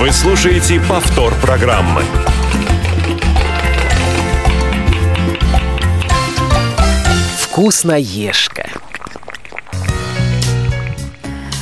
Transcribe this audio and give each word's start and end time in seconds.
Вы 0.00 0.12
слушаете 0.12 0.80
повтор 0.80 1.34
программы. 1.42 2.02
Вкусноежка. 7.36 8.66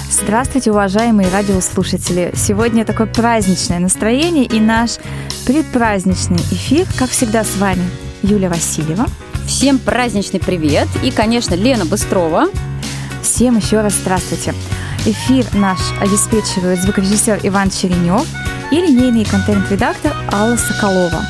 Здравствуйте, 0.08 0.70
уважаемые 0.70 1.28
радиослушатели! 1.30 2.30
Сегодня 2.36 2.84
такое 2.84 3.08
праздничное 3.08 3.80
настроение 3.80 4.44
и 4.44 4.60
наш 4.60 4.98
предпраздничный 5.44 6.36
эфир, 6.36 6.86
как 6.96 7.10
всегда, 7.10 7.42
с 7.42 7.56
вами 7.56 7.90
Юлия 8.22 8.50
Васильева. 8.50 9.06
Всем 9.48 9.80
праздничный 9.80 10.38
привет 10.38 10.86
и, 11.02 11.10
конечно, 11.10 11.56
Лена 11.56 11.86
Быстрова. 11.86 12.46
Всем 13.20 13.56
еще 13.56 13.80
раз 13.80 13.94
здравствуйте. 13.94 14.54
Эфир 15.06 15.46
наш 15.54 15.78
обеспечивает 16.00 16.82
звукорежиссер 16.82 17.40
Иван 17.44 17.70
Черенев 17.70 18.26
и 18.70 18.76
линейный 18.76 19.24
контент-редактор 19.24 20.12
Алла 20.32 20.56
Соколова. 20.56 21.22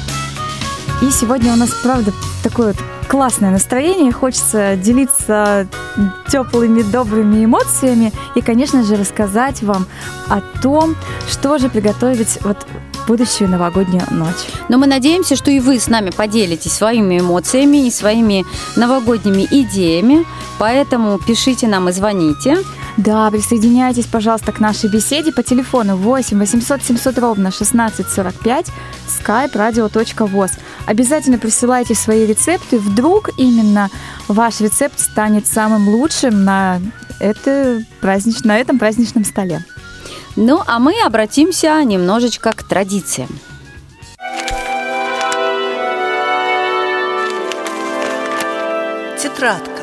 И 1.03 1.11
сегодня 1.11 1.53
у 1.53 1.57
нас, 1.57 1.71
правда, 1.83 2.13
такое 2.43 2.69
вот 2.69 2.77
классное 3.07 3.51
настроение, 3.51 4.11
хочется 4.11 4.77
делиться 4.77 5.69
теплыми, 6.31 6.83
добрыми 6.83 7.45
эмоциями 7.45 8.13
и, 8.35 8.41
конечно 8.41 8.83
же, 8.83 8.97
рассказать 8.97 9.63
вам 9.63 9.87
о 10.29 10.41
том, 10.61 10.97
что 11.29 11.59
же 11.59 11.69
приготовить 11.69 12.39
вот 12.43 12.67
будущую 13.07 13.49
новогоднюю 13.49 14.05
ночь. 14.11 14.47
Но 14.69 14.77
мы 14.77 14.87
надеемся, 14.87 15.37
что 15.37 15.51
и 15.51 15.61
вы 15.61 15.79
с 15.79 15.89
нами 15.89 16.11
поделитесь 16.11 16.73
своими 16.73 17.21
эмоциями 17.21 17.87
и 17.87 17.91
своими 17.91 18.45
новогодними 18.77 19.47
идеями, 19.51 20.27
поэтому 20.59 21.19
пишите 21.19 21.69
нам 21.69 21.89
и 21.89 21.93
звоните. 21.93 22.59
Да, 22.99 23.31
присоединяйтесь, 23.31 24.07
пожалуйста, 24.07 24.51
к 24.51 24.59
нашей 24.59 24.91
беседе 24.91 25.31
по 25.31 25.45
телефону 25.45 25.97
8 25.97 26.37
800 26.37 26.83
700 26.83 27.19
ровно 27.19 27.51
1645 27.51 28.67
skype 29.07 29.53
radio.voz. 29.53 30.51
Обязательно 30.85 31.39
присылайте 31.39 31.95
свои 31.95 32.27
рецепты. 32.27 32.77
Вдруг 32.77 33.31
именно 33.39 33.89
ваш 34.27 34.61
рецепт 34.61 34.99
станет 34.99 35.47
самым 35.47 35.89
лучшим 35.89 36.43
на, 36.45 36.81
это 37.21 37.85
празднич... 38.01 38.41
на 38.43 38.59
этом 38.59 38.81
праздничном 38.81 39.25
столе. 39.25 39.65
Ну, 40.35 40.61
а 40.67 40.81
мы 40.81 40.95
обратимся 41.01 41.81
немножечко 41.85 42.53
к 42.53 42.65
традициям. 42.65 43.29
Тетрадка. 49.23 49.78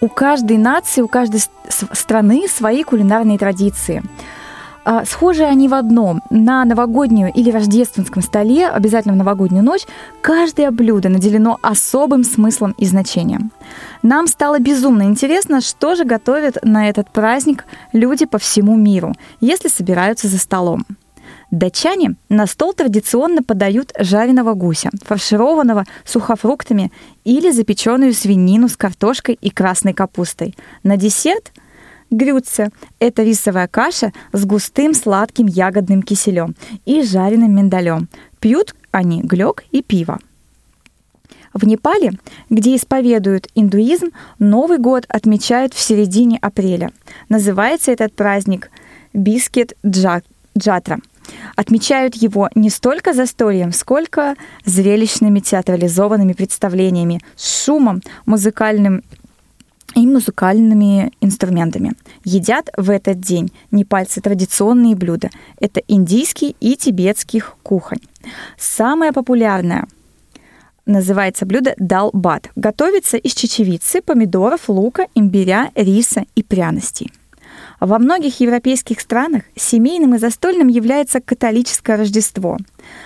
У 0.00 0.08
каждой 0.08 0.58
нации, 0.58 1.02
у 1.02 1.08
каждой 1.08 1.40
страны 1.92 2.46
свои 2.48 2.84
кулинарные 2.84 3.38
традиции. 3.38 4.02
А, 4.84 5.04
схожи 5.04 5.42
они 5.42 5.68
в 5.68 5.74
одном. 5.74 6.22
На 6.30 6.64
новогоднюю 6.64 7.30
или 7.32 7.50
рождественском 7.50 8.22
столе, 8.22 8.68
обязательно 8.68 9.12
в 9.12 9.18
новогоднюю 9.18 9.62
ночь, 9.62 9.82
каждое 10.22 10.70
блюдо 10.70 11.10
наделено 11.10 11.58
особым 11.60 12.24
смыслом 12.24 12.74
и 12.78 12.86
значением. 12.86 13.50
Нам 14.02 14.26
стало 14.28 14.60
безумно 14.60 15.02
интересно, 15.02 15.60
что 15.60 15.94
же 15.94 16.04
готовят 16.04 16.56
на 16.62 16.88
этот 16.88 17.10
праздник 17.10 17.66
люди 17.92 18.24
по 18.24 18.38
всему 18.38 18.76
миру, 18.76 19.14
если 19.40 19.68
собираются 19.68 20.26
за 20.28 20.38
столом. 20.38 20.86
Датчане 21.50 22.16
на 22.28 22.46
стол 22.46 22.74
традиционно 22.74 23.42
подают 23.42 23.92
жареного 23.98 24.52
гуся, 24.52 24.90
фаршированного 25.02 25.86
сухофруктами 26.04 26.92
или 27.24 27.50
запеченную 27.50 28.12
свинину 28.12 28.68
с 28.68 28.76
картошкой 28.76 29.38
и 29.40 29.48
красной 29.48 29.94
капустой. 29.94 30.54
На 30.82 30.98
десерт 30.98 31.52
грюце– 32.10 32.68
это 32.98 33.22
рисовая 33.22 33.66
каша 33.66 34.12
с 34.32 34.44
густым 34.44 34.92
сладким 34.92 35.46
ягодным 35.46 36.02
киселем 36.02 36.54
и 36.84 37.02
жареным 37.02 37.54
миндалем. 37.54 38.08
Пьют 38.40 38.74
они 38.90 39.22
глёг 39.22 39.64
и 39.70 39.82
пиво. 39.82 40.18
В 41.54 41.66
Непале, 41.66 42.12
где 42.50 42.76
исповедуют 42.76 43.48
индуизм, 43.54 44.08
Новый 44.38 44.76
год 44.76 45.06
отмечают 45.08 45.72
в 45.72 45.80
середине 45.80 46.38
апреля. 46.42 46.90
Называется 47.30 47.90
этот 47.90 48.12
праздник 48.12 48.70
Бискет 49.14 49.72
Джатра– 49.86 50.98
Отмечают 51.56 52.14
его 52.14 52.48
не 52.54 52.70
столько 52.70 53.12
застольем, 53.12 53.72
сколько 53.72 54.34
зрелищными 54.64 55.40
театрализованными 55.40 56.32
представлениями 56.32 57.20
с 57.36 57.64
шумом, 57.64 58.02
музыкальным 58.26 59.02
и 59.94 60.06
музыкальными 60.06 61.12
инструментами. 61.20 61.92
Едят 62.24 62.70
в 62.76 62.90
этот 62.90 63.20
день 63.20 63.52
непальцы 63.70 64.20
традиционные 64.20 64.94
блюда. 64.94 65.30
Это 65.60 65.80
индийский 65.88 66.56
и 66.60 66.76
тибетских 66.76 67.56
кухонь. 67.62 68.00
Самое 68.56 69.12
популярное 69.12 69.86
называется 70.86 71.46
блюдо 71.46 71.74
далбат. 71.78 72.50
Готовится 72.56 73.16
из 73.16 73.34
чечевицы, 73.34 74.00
помидоров, 74.00 74.68
лука, 74.68 75.06
имбиря, 75.14 75.70
риса 75.74 76.24
и 76.34 76.42
пряностей. 76.42 77.12
Во 77.80 77.98
многих 77.98 78.40
европейских 78.40 79.00
странах 79.00 79.42
семейным 79.54 80.14
и 80.14 80.18
застольным 80.18 80.66
является 80.66 81.20
католическое 81.20 81.96
Рождество, 81.96 82.58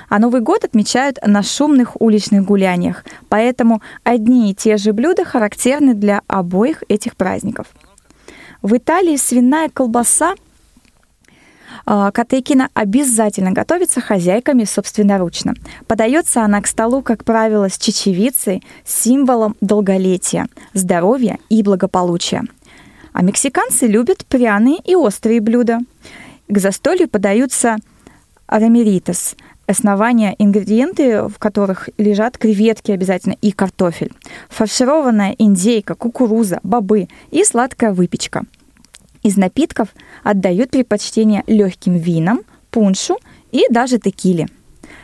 а 0.09 0.19
Новый 0.19 0.41
год 0.41 0.65
отмечают 0.65 1.19
на 1.27 1.43
шумных 1.43 2.01
уличных 2.01 2.45
гуляниях, 2.45 3.05
поэтому 3.29 3.83
одни 4.03 4.51
и 4.51 4.55
те 4.55 4.79
же 4.79 4.93
блюда 4.93 5.25
характерны 5.25 5.95
для 5.95 6.23
обоих 6.27 6.85
этих 6.89 7.17
праздников. 7.17 7.67
В 8.63 8.77
Италии 8.77 9.17
свиная 9.17 9.69
колбаса 9.69 10.35
а, 11.85 12.11
Катекина 12.11 12.69
обязательно 12.75 13.53
готовится 13.53 14.01
хозяйками 14.01 14.65
собственноручно. 14.65 15.55
Подается 15.87 16.43
она 16.43 16.61
к 16.63 16.67
столу, 16.67 17.03
как 17.03 17.25
правило, 17.25 17.69
с 17.69 17.77
чечевицей, 17.77 18.63
символом 18.85 19.57
долголетия, 19.61 20.47
здоровья 20.75 21.39
и 21.49 21.63
благополучия. 21.63 22.45
А 23.13 23.23
мексиканцы 23.23 23.87
любят 23.87 24.25
пряные 24.27 24.79
и 24.85 24.95
острые 24.95 25.41
блюда. 25.41 25.81
К 26.49 26.59
застолью 26.59 27.09
подаются 27.09 27.77
рамеритос, 28.47 29.37
основания, 29.67 30.35
ингредиенты, 30.39 31.23
в 31.29 31.39
которых 31.39 31.89
лежат 31.99 32.39
креветки 32.39 32.91
обязательно 32.91 33.37
и 33.41 33.53
картофель, 33.53 34.13
фаршированная 34.49 35.35
индейка, 35.39 35.95
кукуруза, 35.95 36.61
бобы 36.63 37.09
и 37.31 37.45
сладкая 37.45 37.93
выпечка. 37.93 38.45
Из 39.23 39.37
напитков 39.37 39.89
отдают 40.25 40.71
предпочтение 40.71 41.45
легким 41.47 41.97
винам, 41.97 42.41
пуншу 42.71 43.19
и 43.53 43.65
даже 43.71 43.99
текиле– 43.99 44.49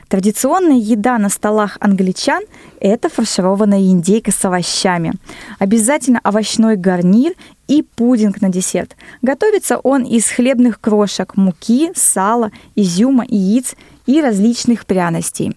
Традиционная 0.09 0.79
еда 0.79 1.19
на 1.19 1.29
столах 1.29 1.77
англичан– 1.81 2.43
это 2.81 3.11
фаршированная 3.11 3.81
индейка 3.91 4.33
с 4.33 4.43
овощами. 4.43 5.13
Обязательно 5.59 6.19
овощной 6.23 6.77
гарнир 6.77 7.35
и 7.67 7.83
пудинг 7.83 8.41
на 8.41 8.49
десерт. 8.49 8.97
Готовится 9.21 9.77
он 9.77 10.05
из 10.05 10.27
хлебных 10.31 10.81
крошек, 10.81 11.37
муки, 11.37 11.93
сала, 11.95 12.51
изюма, 12.75 13.27
яиц 13.29 13.75
и 14.07 14.23
различных 14.23 14.87
пряностей. 14.87 15.55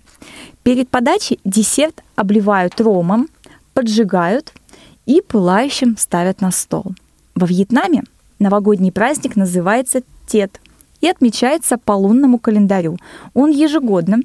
Перед 0.64 0.90
подачей 0.90 1.40
десерт 1.46 2.04
обливают 2.18 2.82
ромом, 2.82 3.30
поджигают 3.74 4.52
и 5.06 5.22
пылающим 5.22 5.96
ставят 5.98 6.42
на 6.42 6.52
стол. 6.52 6.94
Во 7.36 7.48
Вьетнаме 7.48 8.04
новогодний 8.38 8.92
праздник 8.92 9.38
называется 9.38 10.02
Тет 10.28 10.60
и 11.00 11.08
отмечается 11.08 11.78
по 11.78 11.94
лунному 11.94 12.38
календарю. 12.38 12.98
Он 13.34 13.50
ежегодно 13.50 14.20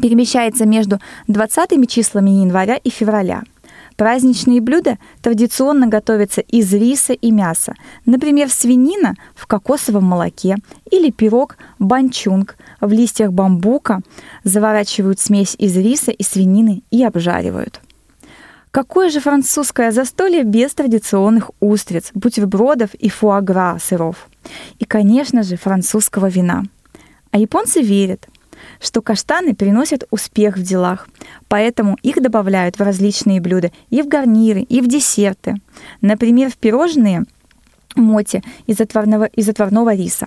перемещается 0.00 0.66
между 0.66 0.98
20 1.28 1.88
числами 1.88 2.30
января 2.30 2.76
и 2.76 2.90
февраля. 2.90 3.42
Праздничные 3.96 4.60
блюда 4.60 4.98
традиционно 5.22 5.86
готовятся 5.86 6.40
из 6.40 6.72
риса 6.72 7.12
и 7.12 7.30
мяса, 7.30 7.74
например, 8.06 8.50
свинина 8.50 9.14
в 9.36 9.46
кокосовом 9.46 10.04
молоке 10.04 10.56
или 10.90 11.10
пирог 11.10 11.56
банчунг 11.78 12.56
в 12.80 12.90
листьях 12.90 13.32
бамбука, 13.32 14.00
заворачивают 14.42 15.20
смесь 15.20 15.54
из 15.58 15.76
риса 15.76 16.10
и 16.10 16.24
свинины 16.24 16.82
и 16.90 17.04
обжаривают. 17.04 17.80
Какое 18.72 19.10
же 19.10 19.20
французское 19.20 19.92
застолье 19.92 20.42
без 20.42 20.74
традиционных 20.74 21.52
устриц, 21.60 22.10
бутербродов 22.14 22.94
и 22.94 23.08
фуагра 23.08 23.78
сыров? 23.80 24.28
И, 24.80 24.84
конечно 24.84 25.44
же, 25.44 25.56
французского 25.56 26.26
вина. 26.26 26.64
А 27.30 27.38
японцы 27.38 27.80
верят– 27.80 28.26
что 28.84 29.02
каштаны 29.02 29.54
приносят 29.54 30.04
успех 30.10 30.56
в 30.56 30.62
делах, 30.62 31.08
поэтому 31.48 31.96
их 32.02 32.20
добавляют 32.20 32.78
в 32.78 32.82
различные 32.82 33.40
блюда 33.40 33.72
и 33.90 34.02
в 34.02 34.08
гарниры, 34.08 34.60
и 34.60 34.80
в 34.80 34.86
десерты. 34.88 35.54
Например, 36.00 36.50
в 36.50 36.56
пирожные 36.56 37.24
моти 37.96 38.42
из 38.66 38.80
отварного, 38.80 39.24
из 39.24 39.48
отварного 39.48 39.94
риса. 39.94 40.26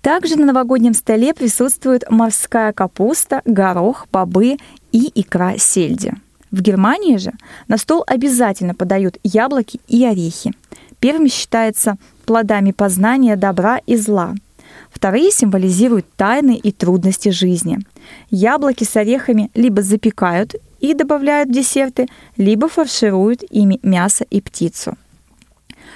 Также 0.00 0.36
на 0.36 0.46
новогоднем 0.46 0.94
столе 0.94 1.34
присутствует 1.34 2.04
морская 2.10 2.72
капуста, 2.72 3.42
горох, 3.44 4.06
бобы 4.12 4.56
и 4.92 5.10
икра 5.14 5.58
сельди. 5.58 6.12
В 6.50 6.62
Германии 6.62 7.16
же 7.16 7.32
на 7.66 7.76
стол 7.76 8.04
обязательно 8.06 8.74
подают 8.74 9.18
яблоки 9.22 9.80
и 9.88 10.04
орехи. 10.04 10.52
Первым 11.00 11.28
считается 11.28 11.96
плодами 12.26 12.72
познания 12.72 13.36
добра 13.36 13.78
и 13.86 13.96
зла– 13.96 14.34
Вторые 14.98 15.30
символизируют 15.30 16.06
тайны 16.16 16.56
и 16.56 16.72
трудности 16.72 17.28
жизни. 17.28 17.78
Яблоки 18.30 18.82
с 18.82 18.96
орехами 18.96 19.48
либо 19.54 19.80
запекают 19.80 20.56
и 20.80 20.92
добавляют 20.92 21.50
в 21.50 21.52
десерты, 21.52 22.08
либо 22.36 22.66
фаршируют 22.66 23.44
ими 23.48 23.78
мясо 23.84 24.24
и 24.28 24.40
птицу. 24.40 24.98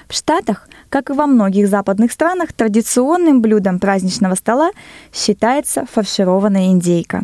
В 0.08 0.14
Штатах, 0.14 0.68
как 0.88 1.10
и 1.10 1.14
во 1.14 1.26
многих 1.26 1.66
западных 1.66 2.12
странах, 2.12 2.52
традиционным 2.52 3.42
блюдом 3.42 3.80
праздничного 3.80 4.36
стола 4.36 4.70
считается 5.12 5.84
фаршированная 5.84 6.66
индейка. 6.66 7.22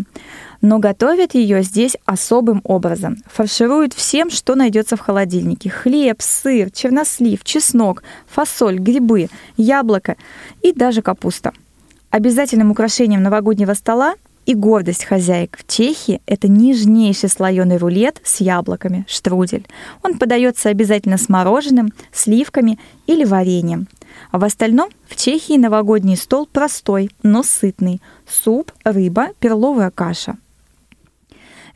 Но 0.60 0.80
готовят 0.80 1.34
ее 1.34 1.62
здесь 1.62 1.96
особым 2.06 2.60
образом. 2.64 3.18
Фаршируют 3.32 3.94
всем, 3.94 4.30
что 4.30 4.56
найдется 4.56 4.96
в 4.96 5.00
холодильнике. 5.00 5.70
Хлеб, 5.70 6.22
сыр, 6.22 6.72
чернослив, 6.72 7.44
чеснок, 7.44 8.02
фасоль, 8.26 8.80
грибы, 8.80 9.28
яблоко 9.56 10.16
и 10.60 10.72
даже 10.72 11.02
капуста. 11.02 11.52
Обязательным 12.10 12.70
украшением 12.70 13.22
новогоднего 13.22 13.74
стола 13.74 14.14
и 14.46 14.54
гордость 14.54 15.04
хозяек 15.04 15.58
в 15.58 15.70
Чехии– 15.70 16.22
это 16.26 16.48
нежнейший 16.48 17.28
слоеный 17.28 17.76
рулет 17.76 18.22
с 18.24 18.40
яблоками, 18.40 19.04
штрудель. 19.06 19.66
Он 20.02 20.16
подается 20.18 20.70
обязательно 20.70 21.18
с 21.18 21.28
мороженым, 21.28 21.92
сливками 22.10 22.78
или 23.06 23.24
вареньем. 23.24 23.88
А 24.30 24.38
в 24.38 24.44
остальном 24.44 24.88
в 25.06 25.16
Чехии 25.16 25.58
новогодний 25.58 26.16
стол 26.16 26.48
простой, 26.50 27.10
но 27.22 27.42
сытный. 27.42 28.00
Суп, 28.26 28.72
рыба, 28.84 29.28
перловая 29.38 29.90
каша. 29.90 30.38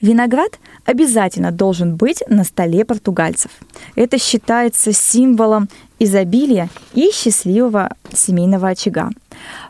Виноград 0.01 0.59
обязательно 0.87 1.53
должен 1.53 1.97
быть 1.97 2.25
на 2.27 2.43
столе 2.43 2.87
португальцев. 2.87 3.53
Это 3.95 4.19
считается 4.19 4.93
символом 4.93 5.69
изобилия 6.01 6.71
и 6.95 7.11
счастливого 7.13 7.91
семейного 8.13 8.69
очага. 8.69 9.11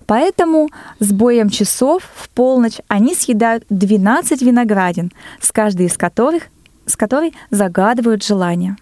Поэтому 0.07 0.69
с 0.99 1.13
боем 1.13 1.49
часов 1.51 2.03
в 2.15 2.29
полночь 2.31 2.79
они 2.89 3.15
съедают 3.15 3.65
12 3.71 4.43
виноградин, 4.43 5.13
с 5.41 5.53
каждой 5.53 5.87
из 5.87 5.97
которых, 5.97 6.45
с 6.87 6.97
которой 6.97 7.35
загадывают 7.51 8.25
желание. 8.25 8.77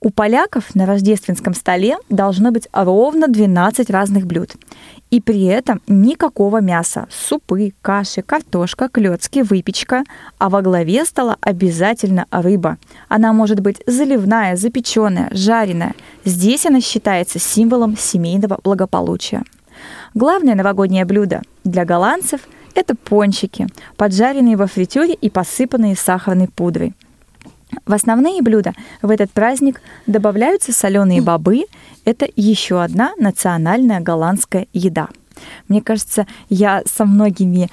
У 0.00 0.10
поляков 0.10 0.74
на 0.74 0.86
рождественском 0.86 1.54
столе 1.54 1.96
должно 2.08 2.50
быть 2.50 2.68
ровно 2.72 3.28
12 3.28 3.90
разных 3.90 4.26
блюд. 4.26 4.54
И 5.10 5.20
при 5.20 5.44
этом 5.44 5.80
никакого 5.86 6.60
мяса, 6.60 7.06
супы, 7.10 7.72
каши, 7.80 8.22
картошка, 8.22 8.88
клетки, 8.88 9.40
выпечка, 9.40 10.04
а 10.38 10.48
во 10.48 10.62
главе 10.62 11.04
стола 11.04 11.36
обязательно 11.40 12.26
рыба. 12.30 12.76
Она 13.08 13.32
может 13.32 13.60
быть 13.60 13.82
заливная, 13.86 14.56
запеченная, 14.56 15.28
жареная. 15.32 15.94
Здесь 16.24 16.66
она 16.66 16.80
считается 16.80 17.38
символом 17.38 17.96
семейного 17.96 18.58
благополучия. 18.62 19.44
Главное 20.16 20.54
новогоднее 20.54 21.04
блюдо 21.04 21.42
для 21.62 21.84
голландцев– 21.84 22.40
это 22.74 22.94
пончики, 22.94 23.66
поджаренные 23.98 24.56
во 24.56 24.66
фритюре 24.66 25.12
и 25.12 25.28
посыпанные 25.28 25.94
сахарной 25.94 26.48
пудрой. 26.48 26.94
В 27.84 27.92
основные 27.92 28.40
блюда 28.40 28.72
в 29.02 29.10
этот 29.10 29.30
праздник 29.30 29.82
добавляются 30.06 30.72
соленые 30.72 31.20
бобы. 31.20 31.66
Это 32.06 32.26
еще 32.34 32.82
одна 32.82 33.12
национальная 33.18 34.00
голландская 34.00 34.68
еда. 34.72 35.08
Мне 35.68 35.82
кажется, 35.82 36.26
я 36.48 36.82
со 36.86 37.04
многими, 37.04 37.68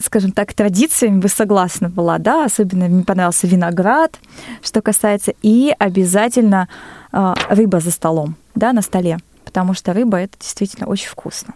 скажем 0.00 0.32
так, 0.32 0.52
традициями 0.52 1.20
бы 1.20 1.28
согласна 1.28 1.90
была, 1.90 2.18
да, 2.18 2.44
особенно 2.44 2.88
мне 2.88 3.04
понравился 3.04 3.46
виноград, 3.46 4.18
что 4.62 4.82
касается, 4.82 5.32
и 5.42 5.72
обязательно 5.78 6.66
э, 7.12 7.34
рыба 7.50 7.78
за 7.78 7.92
столом, 7.92 8.34
да, 8.56 8.72
на 8.72 8.82
столе 8.82 9.18
потому 9.52 9.74
что 9.74 9.92
рыба 9.92 10.16
это 10.16 10.38
действительно 10.38 10.86
очень 10.86 11.08
вкусно. 11.08 11.52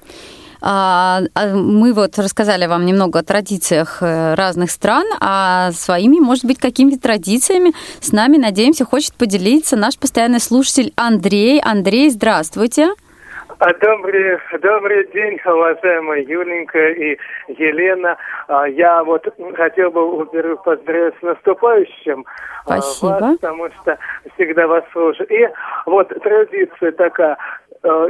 А, 0.61 1.21
а 1.35 1.55
мы 1.55 1.95
вот 1.95 2.19
рассказали 2.19 2.67
вам 2.67 2.85
немного 2.85 3.21
о 3.21 3.23
традициях 3.23 4.03
э, 4.03 4.35
разных 4.35 4.71
стран, 4.71 5.07
а 5.21 5.71
своими, 5.73 6.19
может 6.19 6.45
быть, 6.45 6.59
какими 6.59 6.97
традициями 6.97 7.73
с 8.01 8.13
нами, 8.13 8.37
надеемся, 8.37 8.85
хочет 8.85 9.15
поделиться 9.15 9.77
наш 9.77 9.99
постоянный 9.99 10.41
слушатель 10.41 10.93
Андрей. 10.97 11.61
Андрей, 11.65 12.11
здравствуйте. 12.11 12.89
А, 13.59 13.73
добрый, 13.73 14.39
добрый 14.61 15.07
день, 15.15 15.39
уважаемая 15.43 16.21
Юленька 16.21 16.91
и 16.91 17.17
Елена. 17.49 18.19
Я 18.69 19.03
вот 19.05 19.27
хотел 19.57 19.91
бы, 19.91 20.19
во-первых, 20.19 20.63
поздравить 20.63 21.15
с 21.19 21.23
наступающим 21.23 22.27
Спасибо. 22.65 23.09
вас, 23.09 23.39
потому 23.39 23.69
что 23.81 23.99
всегда 24.35 24.67
вас 24.67 24.85
слушаю. 24.93 25.29
И 25.29 25.49
вот 25.87 26.09
традиция 26.09 26.93
такая, 26.93 27.39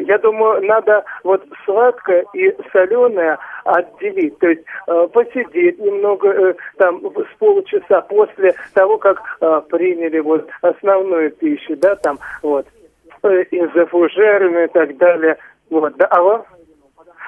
я 0.00 0.18
думаю, 0.18 0.64
надо 0.64 1.04
вот 1.24 1.44
сладкое 1.64 2.24
и 2.34 2.54
соленое 2.72 3.38
отделить. 3.64 4.38
То 4.38 4.48
есть 4.48 4.62
э, 4.86 5.08
посидеть 5.12 5.78
немного, 5.78 6.28
э, 6.28 6.54
там, 6.78 7.00
с 7.00 7.38
полчаса 7.38 8.00
после 8.02 8.54
того, 8.74 8.98
как 8.98 9.20
приняли 9.68 10.20
вот 10.20 10.48
основную 10.62 11.30
пищу, 11.30 11.76
да, 11.76 11.96
там, 11.96 12.18
вот, 12.42 12.66
и 13.50 13.66
за 13.74 13.86
фужерами 13.86 14.64
и 14.64 14.68
так 14.68 14.96
далее. 14.96 15.36
Вот, 15.70 15.96
да, 15.96 16.06
алло? 16.06 16.44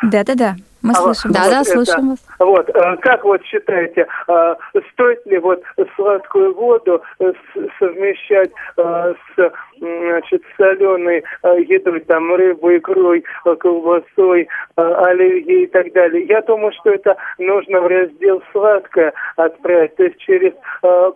Да-да-да. 0.03 0.57
Мы 0.83 0.93
а 0.93 0.95
слышим. 0.95 1.33
Да, 1.33 1.43
вот 1.43 1.51
да, 1.51 1.61
это, 1.61 1.71
слышим 1.71 2.11
вас. 2.11 2.19
Вот, 2.39 2.69
э, 2.69 2.97
как 2.99 3.25
вот 3.25 3.43
считаете, 3.45 4.07
э, 4.29 4.55
стоит 4.93 5.27
ли 5.27 5.39
вот 5.39 5.63
сладкую 5.97 6.55
воду 6.55 7.03
э, 7.19 7.33
совмещать 7.79 8.51
с 8.77 9.53
значит, 9.79 10.43
соленой 10.57 11.23
едой, 11.43 12.01
там, 12.01 12.35
рыбой, 12.35 12.79
икрой, 12.79 13.25
колбасой, 13.59 14.49
оливье 14.77 15.65
и 15.65 15.67
так 15.67 15.93
далее. 15.93 16.25
Я 16.27 16.43
думаю, 16.43 16.73
что 16.73 16.91
это 16.91 17.17
нужно 17.39 17.81
в 17.81 17.87
раздел 17.87 18.43
сладкое 18.53 19.13
отправить, 19.37 19.95
то 19.97 20.05
есть 20.05 20.19
через 20.19 20.53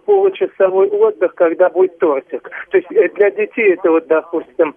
получасовой 0.04 0.88
отдых, 0.88 1.34
когда 1.34 1.70
будет 1.70 1.98
тортик. 1.98 2.48
То 2.70 2.78
есть 2.78 2.88
для 3.14 3.30
детей 3.30 3.74
это 3.74 3.90
вот, 3.90 4.06
допустим, 4.06 4.76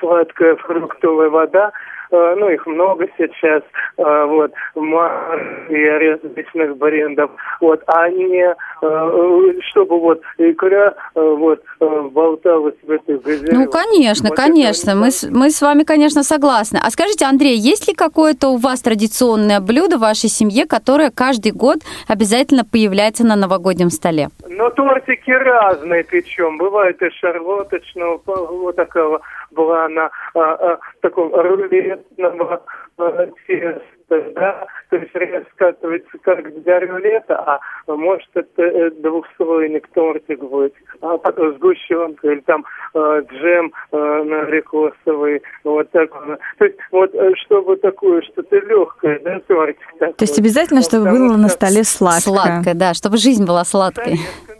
сладкая 0.00 0.56
фруктовая 0.56 1.30
вода, 1.30 1.72
Э, 2.12 2.34
ну, 2.36 2.50
их 2.50 2.66
много 2.66 3.06
сейчас, 3.16 3.62
э, 3.96 4.24
вот, 4.26 4.52
и 4.76 5.84
различных 5.86 6.76
брендов, 6.76 7.30
вот, 7.58 7.82
а 7.86 8.10
не, 8.10 8.54
э, 8.82 9.60
чтобы 9.70 9.98
вот 9.98 10.20
икра, 10.36 10.94
вот, 11.14 11.62
болталась 11.80 12.74
в 12.82 12.90
этой 12.90 13.18
газете. 13.18 13.52
Ну, 13.54 13.66
конечно, 13.70 14.28
вот 14.28 14.36
конечно, 14.36 14.94
мы, 14.94 15.08
мы 15.30 15.50
с 15.50 15.62
вами, 15.62 15.84
конечно, 15.84 16.22
согласны. 16.22 16.78
А 16.84 16.90
скажите, 16.90 17.24
Андрей, 17.24 17.56
есть 17.56 17.88
ли 17.88 17.94
какое-то 17.94 18.48
у 18.48 18.56
вас 18.58 18.82
традиционное 18.82 19.60
блюдо 19.60 19.96
в 19.96 20.00
вашей 20.00 20.28
семье, 20.28 20.66
которое 20.66 21.10
каждый 21.10 21.52
год 21.52 21.78
обязательно 22.08 22.64
появляется 22.64 23.24
на 23.26 23.36
новогоднем 23.36 23.88
столе? 23.88 24.28
Ну, 24.48 24.70
тортики 24.70 25.30
разные 25.30 26.04
причем. 26.04 26.58
Бывает 26.58 27.00
и 27.00 27.08
шарлоточного, 27.10 28.20
вот 28.26 28.76
такого 28.76 29.22
была 29.52 29.88
на 29.88 30.10
а, 30.34 30.40
а, 30.40 30.78
таком 31.00 31.34
рулетного 31.34 32.62
а, 32.98 33.26
теста, 33.46 34.32
да, 34.34 34.66
то 34.90 34.96
есть 34.96 35.14
раскатывается 35.14 36.18
как 36.22 36.62
для 36.62 36.80
рулета, 36.80 37.36
а 37.36 37.60
может 37.94 38.28
это 38.34 38.62
э, 38.62 38.90
двухслойник 38.90 39.88
тортик 39.88 40.40
будет, 40.40 40.74
а 41.00 41.16
потом 41.16 41.54
сгущенка 41.56 42.30
или 42.30 42.40
там 42.40 42.64
э, 42.94 43.22
джем 43.30 43.72
э, 43.92 43.96
на 43.96 44.44
рекосовый, 44.44 45.42
вот 45.64 45.90
такое. 45.90 46.38
То 46.58 46.64
есть 46.66 46.78
вот 46.90 47.14
э, 47.14 47.32
чтобы 47.44 47.76
такое 47.76 48.22
что-то 48.22 48.56
легкое, 48.56 49.18
да, 49.20 49.40
тортик 49.40 49.86
такой. 49.98 50.14
То 50.14 50.24
есть 50.24 50.38
обязательно, 50.38 50.82
чтобы 50.82 51.10
было 51.10 51.36
на 51.36 51.48
столе 51.48 51.84
сладкое. 51.84 52.34
Сладкое, 52.34 52.74
да, 52.74 52.94
чтобы 52.94 53.16
жизнь 53.16 53.46
была 53.46 53.64
сладкой. 53.64 54.18
Конечно 54.18 54.51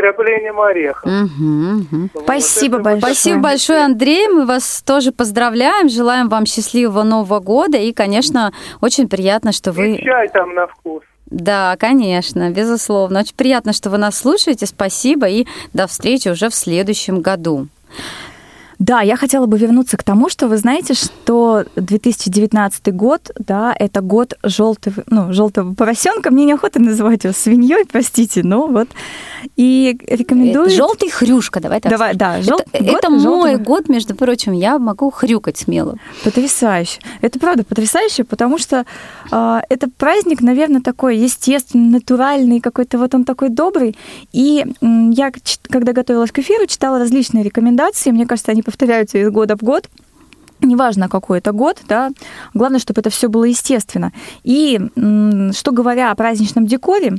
да, 0.00 0.12
с 0.12 0.14
краплением 0.14 0.60
ореха. 0.60 1.04
Угу, 1.04 1.78
угу. 1.80 2.10
Вот 2.14 2.22
Спасибо 2.24 2.78
большое. 2.78 3.00
Спасибо 3.00 3.40
большое, 3.40 3.84
Андрей. 3.84 4.28
Мы 4.28 4.46
вас 4.46 4.82
тоже 4.86 5.12
поздравляем. 5.12 5.88
Желаем 5.88 6.28
вам 6.28 6.46
счастливого 6.46 7.02
Нового 7.02 7.40
года. 7.40 7.78
И, 7.78 7.92
конечно, 7.92 8.52
очень 8.80 9.08
приятно, 9.08 9.52
что 9.52 9.72
вы... 9.72 9.96
И 9.96 10.04
чай 10.04 10.28
там 10.28 10.54
на 10.54 10.66
вкус. 10.66 11.02
Да, 11.26 11.76
конечно, 11.78 12.50
безусловно. 12.50 13.20
Очень 13.20 13.36
приятно, 13.36 13.72
что 13.72 13.90
вы 13.90 13.98
нас 13.98 14.18
слушаете. 14.18 14.66
Спасибо 14.66 15.28
и 15.28 15.46
до 15.72 15.86
встречи 15.86 16.28
уже 16.28 16.48
в 16.48 16.54
следующем 16.54 17.20
году. 17.20 17.68
Да, 18.78 19.00
я 19.00 19.16
хотела 19.16 19.46
бы 19.46 19.58
вернуться 19.58 19.96
к 19.96 20.04
тому, 20.04 20.28
что 20.28 20.46
вы 20.46 20.56
знаете, 20.56 20.94
что 20.94 21.64
2019 21.74 22.94
год, 22.94 23.32
да, 23.36 23.74
это 23.76 24.00
год 24.00 24.34
желтого, 24.44 25.02
ну, 25.08 25.32
желтого 25.32 25.74
поросенка. 25.74 26.30
Мне 26.30 26.44
неохота 26.44 26.80
называть 26.80 27.24
его 27.24 27.34
свиньей, 27.34 27.84
простите, 27.90 28.42
но 28.44 28.68
вот. 28.68 28.88
И 29.56 29.98
рекомендую... 30.06 30.70
Желтый 30.70 31.10
хрюшка, 31.10 31.60
давай 31.60 31.80
так 31.80 31.90
Давай, 31.90 32.14
да, 32.14 32.40
жел... 32.40 32.60
Это, 32.72 32.84
год 32.84 32.96
это 32.98 33.10
мой 33.10 33.56
год, 33.56 33.88
между 33.88 34.14
прочим, 34.14 34.52
я 34.52 34.78
могу 34.78 35.10
хрюкать 35.10 35.58
смело. 35.58 35.96
Потрясающе. 36.22 37.00
Это 37.20 37.40
правда 37.40 37.64
потрясающе, 37.64 38.22
потому 38.22 38.58
что 38.58 38.84
э, 39.32 39.60
это 39.68 39.88
праздник, 39.90 40.40
наверное, 40.40 40.80
такой 40.80 41.16
естественный, 41.16 41.90
натуральный, 41.90 42.60
какой-то 42.60 42.98
вот 42.98 43.14
он 43.14 43.24
такой 43.24 43.48
добрый. 43.48 43.96
И 44.32 44.64
э, 44.64 44.86
я, 45.12 45.32
когда 45.68 45.92
готовилась 45.92 46.30
к 46.30 46.38
эфиру, 46.38 46.66
читала 46.66 47.00
различные 47.00 47.42
рекомендации. 47.42 48.12
Мне 48.12 48.26
кажется, 48.26 48.52
они 48.52 48.62
повторяются 48.68 49.16
из 49.16 49.30
года 49.30 49.56
в 49.56 49.62
год. 49.62 49.88
неважно 50.60 51.08
какой 51.08 51.38
это 51.38 51.52
год, 51.52 51.78
да, 51.88 52.10
главное, 52.52 52.80
чтобы 52.80 53.00
это 53.00 53.08
все 53.08 53.28
было 53.28 53.44
естественно. 53.44 54.12
И 54.44 54.78
что 55.52 55.72
говоря 55.72 56.10
о 56.10 56.14
праздничном 56.14 56.66
декоре, 56.66 57.14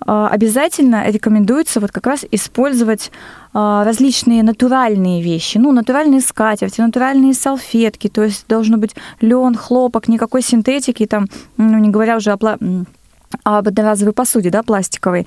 а, 0.00 0.28
обязательно 0.28 1.08
рекомендуется 1.10 1.80
вот 1.80 1.90
как 1.90 2.06
раз 2.06 2.26
использовать 2.32 3.12
а, 3.54 3.84
различные 3.84 4.42
натуральные 4.42 5.22
вещи, 5.22 5.56
ну, 5.58 5.72
натуральные 5.72 6.20
скатерти, 6.20 6.82
натуральные 6.82 7.32
салфетки, 7.32 8.08
то 8.08 8.24
есть 8.24 8.44
должно 8.48 8.76
быть 8.76 8.94
лен, 9.22 9.54
хлопок, 9.54 10.08
никакой 10.08 10.42
синтетики, 10.42 11.06
там, 11.06 11.28
ну, 11.56 11.78
не 11.78 11.88
говоря 11.88 12.16
уже 12.16 12.32
о 12.32 12.58
об 13.44 13.68
одноразовой 13.68 14.12
посуде, 14.12 14.50
да, 14.50 14.62
пластиковой. 14.62 15.26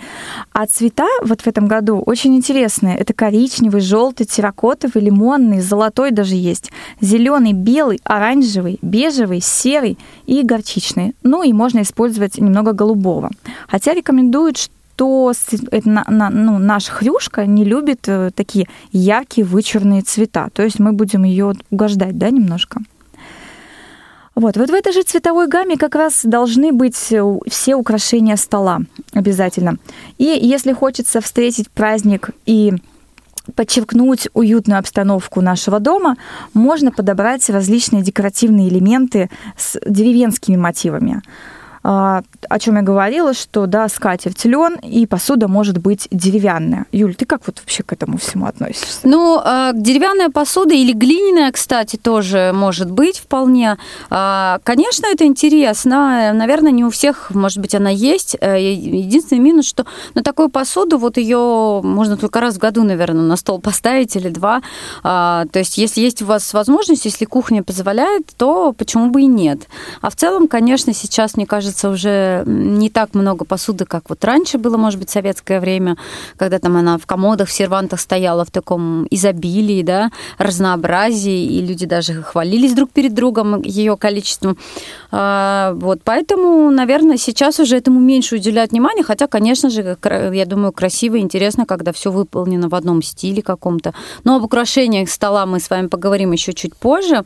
А 0.52 0.66
цвета 0.66 1.08
вот 1.24 1.42
в 1.42 1.48
этом 1.48 1.68
году 1.68 2.00
очень 2.00 2.36
интересные. 2.36 2.98
Это 2.98 3.14
коричневый, 3.14 3.82
желтый, 3.82 4.26
терракотовый, 4.26 5.04
лимонный, 5.04 5.62
золотой 5.62 6.12
даже 6.12 6.36
есть, 6.36 6.72
зеленый, 7.02 7.54
белый, 7.54 8.02
оранжевый, 8.04 8.80
бежевый, 8.82 9.42
серый 9.42 9.98
и 10.26 10.44
горчичный. 10.44 11.16
Ну 11.24 11.44
и 11.44 11.54
можно 11.54 11.82
использовать 11.82 12.38
немного 12.38 12.74
голубого. 12.74 13.32
Хотя 13.68 13.94
рекомендуют, 13.94 14.58
что 14.58 15.32
это, 15.72 16.06
ну, 16.10 16.60
наша 16.60 16.92
хрюшка 16.92 17.46
не 17.46 17.64
любит 17.66 18.08
э, 18.08 18.30
такие 18.36 18.68
яркие 18.92 19.46
вычурные 19.46 20.02
цвета. 20.02 20.50
То 20.54 20.64
есть 20.64 20.80
мы 20.80 20.94
будем 20.94 21.24
ее 21.24 21.54
угождать, 21.72 22.18
да, 22.18 22.30
немножко. 22.30 22.82
Вот, 24.36 24.58
вот 24.58 24.70
в 24.70 24.74
этой 24.74 24.94
же 24.94 25.04
цветовой 25.04 25.48
гамме 25.48 25.78
как 25.78 25.94
раз 25.94 26.22
должны 26.24 26.72
быть 26.72 26.96
все 26.96 27.75
украшения 27.75 28.36
стола 28.36 28.80
обязательно. 29.13 29.78
И 30.18 30.24
если 30.24 30.74
хочется 30.74 31.22
встретить 31.22 31.70
праздник 31.70 32.32
и 32.48 32.74
подчеркнуть 33.56 34.30
уютную 34.34 34.80
обстановку 34.80 35.42
нашего 35.42 35.80
дома, 35.80 36.16
можно 36.54 36.92
подобрать 36.92 37.48
различные 37.50 38.02
декоративные 38.02 38.70
элементы 38.70 39.30
с 39.58 39.78
деревенскими 39.86 40.56
мотивами. 40.56 41.22
А, 41.84 42.24
о 42.50 42.60
чем 42.60 42.78
я 42.78 42.82
говорила, 42.82 43.34
что 43.34 43.66
да, 43.66 43.90
скатерть 43.90 44.46
лен 44.46 44.75
и 44.75 45.06
посуда 45.06 45.50
может 45.50 45.80
быть 45.80 46.08
деревянная. 46.12 46.86
Юль, 46.94 47.13
ты 47.13 47.25
как 47.25 47.42
вот 47.46 47.60
вообще 47.60 47.84
к 47.84 47.92
этому 47.92 48.18
всему 48.18 48.46
относишься? 48.46 49.00
Ну, 49.04 49.42
а, 49.44 49.74
деревянная 49.74 50.30
посуда 50.30 50.74
или 50.74 50.94
глиняная, 50.94 51.52
кстати, 51.52 51.98
тоже 51.98 52.52
может 52.54 52.90
быть 52.90 53.20
вполне. 53.20 53.78
А, 54.10 54.60
конечно, 54.63 55.08
это 55.08 55.25
интересно. 55.25 56.32
Наверное, 56.34 56.72
не 56.72 56.86
у 56.86 56.90
всех, 56.90 57.32
может 57.32 57.60
быть, 57.60 57.75
она 57.75 57.90
есть. 57.90 58.38
Э, 58.40 58.58
единственный 58.62 59.40
минус, 59.40 59.66
что 59.66 59.86
на 60.13 60.24
такую 60.24 60.50
посуду 60.50 60.98
вот 60.98 61.18
ее 61.18 61.82
можно 61.84 62.16
только 62.16 62.40
раз 62.40 62.56
в 62.56 62.60
году, 62.60 62.84
наверное, 62.84 63.24
на 63.24 63.36
стол 63.36 63.60
поставить 63.60 64.16
или 64.16 64.30
два. 64.30 64.62
То 65.04 65.48
есть, 65.54 65.78
если 65.78 66.02
есть 66.02 66.22
у 66.22 66.25
вас 66.25 66.54
возможность, 66.54 67.06
если 67.06 67.25
кухня 67.25 67.63
позволяет, 67.63 68.28
то 68.38 68.74
почему 68.74 69.10
бы 69.10 69.24
и 69.24 69.25
нет. 69.25 69.68
А 70.02 70.10
в 70.10 70.16
целом, 70.16 70.48
конечно, 70.48 70.94
сейчас, 70.94 71.36
мне 71.36 71.46
кажется, 71.46 71.73
кажется, 71.74 71.89
уже 71.89 72.44
не 72.46 72.89
так 72.89 73.15
много 73.15 73.46
посуды, 73.46 73.86
как 73.86 74.10
вот 74.10 74.24
раньше 74.24 74.58
было, 74.58 74.77
может 74.77 75.00
быть, 75.00 75.10
советское 75.10 75.60
время, 75.60 75.98
когда 76.38 76.60
там 76.60 76.77
она 76.77 76.98
в 76.98 77.06
комодах, 77.06 77.50
в 77.50 77.51
сервантах 77.51 78.00
стояла 78.00 78.46
в 78.46 78.51
таком 78.51 79.08
изобилии, 79.10 79.82
да, 79.82 80.12
разнообразии, 80.38 81.46
и 81.46 81.62
люди 81.62 81.86
даже 81.86 82.13
хвалились 82.22 82.74
друг 82.74 82.92
перед 82.92 83.13
другом 83.13 83.62
ее 83.62 83.98
количеством. 83.98 84.58
А, 85.12 85.74
вот, 85.75 86.01
поэтому, 86.03 86.70
наверное, 86.70 87.18
сейчас 87.18 87.60
уже 87.60 87.77
этому 87.77 88.00
меньше 88.00 88.36
уделяют 88.36 88.72
внимания, 88.72 89.03
хотя, 89.03 89.27
конечно 89.27 89.70
же, 89.70 89.98
я 90.34 90.46
думаю, 90.46 90.72
красиво 90.72 91.15
и 91.15 91.20
интересно, 91.20 91.65
когда 91.65 91.92
все 91.92 92.12
выполнено 92.12 92.70
в 92.70 92.75
одном 92.75 93.01
стиле 93.01 93.42
каком-то. 93.42 93.94
Но 94.24 94.36
об 94.36 94.44
украшениях 94.44 95.10
стола 95.10 95.46
мы 95.46 95.60
с 95.60 95.70
вами 95.70 95.88
поговорим 95.88 96.34
еще 96.34 96.53
чуть 96.53 96.75
позже. 96.75 97.24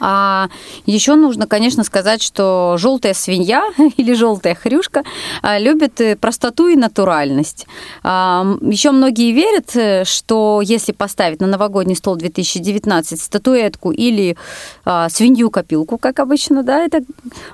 А 0.00 0.48
еще 0.86 1.14
нужно, 1.14 1.46
конечно, 1.46 1.84
сказать, 1.84 2.22
что 2.22 2.76
желтая 2.78 3.14
свинья 3.14 3.64
или 3.96 4.14
желтая 4.14 4.54
хрюшка 4.54 5.02
а, 5.42 5.58
любит 5.58 6.00
э, 6.00 6.16
простоту 6.16 6.68
и 6.68 6.76
натуральность. 6.76 7.66
А, 8.02 8.44
еще 8.60 8.90
многие 8.90 9.32
верят, 9.32 9.76
э, 9.76 10.04
что 10.04 10.60
если 10.62 10.92
поставить 10.92 11.40
на 11.40 11.46
новогодний 11.46 11.96
стол 11.96 12.16
2019 12.16 13.20
статуэтку 13.20 13.92
или 13.92 14.36
а, 14.84 15.08
свинью-копилку, 15.08 15.98
как 15.98 16.20
обычно, 16.20 16.62
да, 16.62 16.82
это 16.82 17.00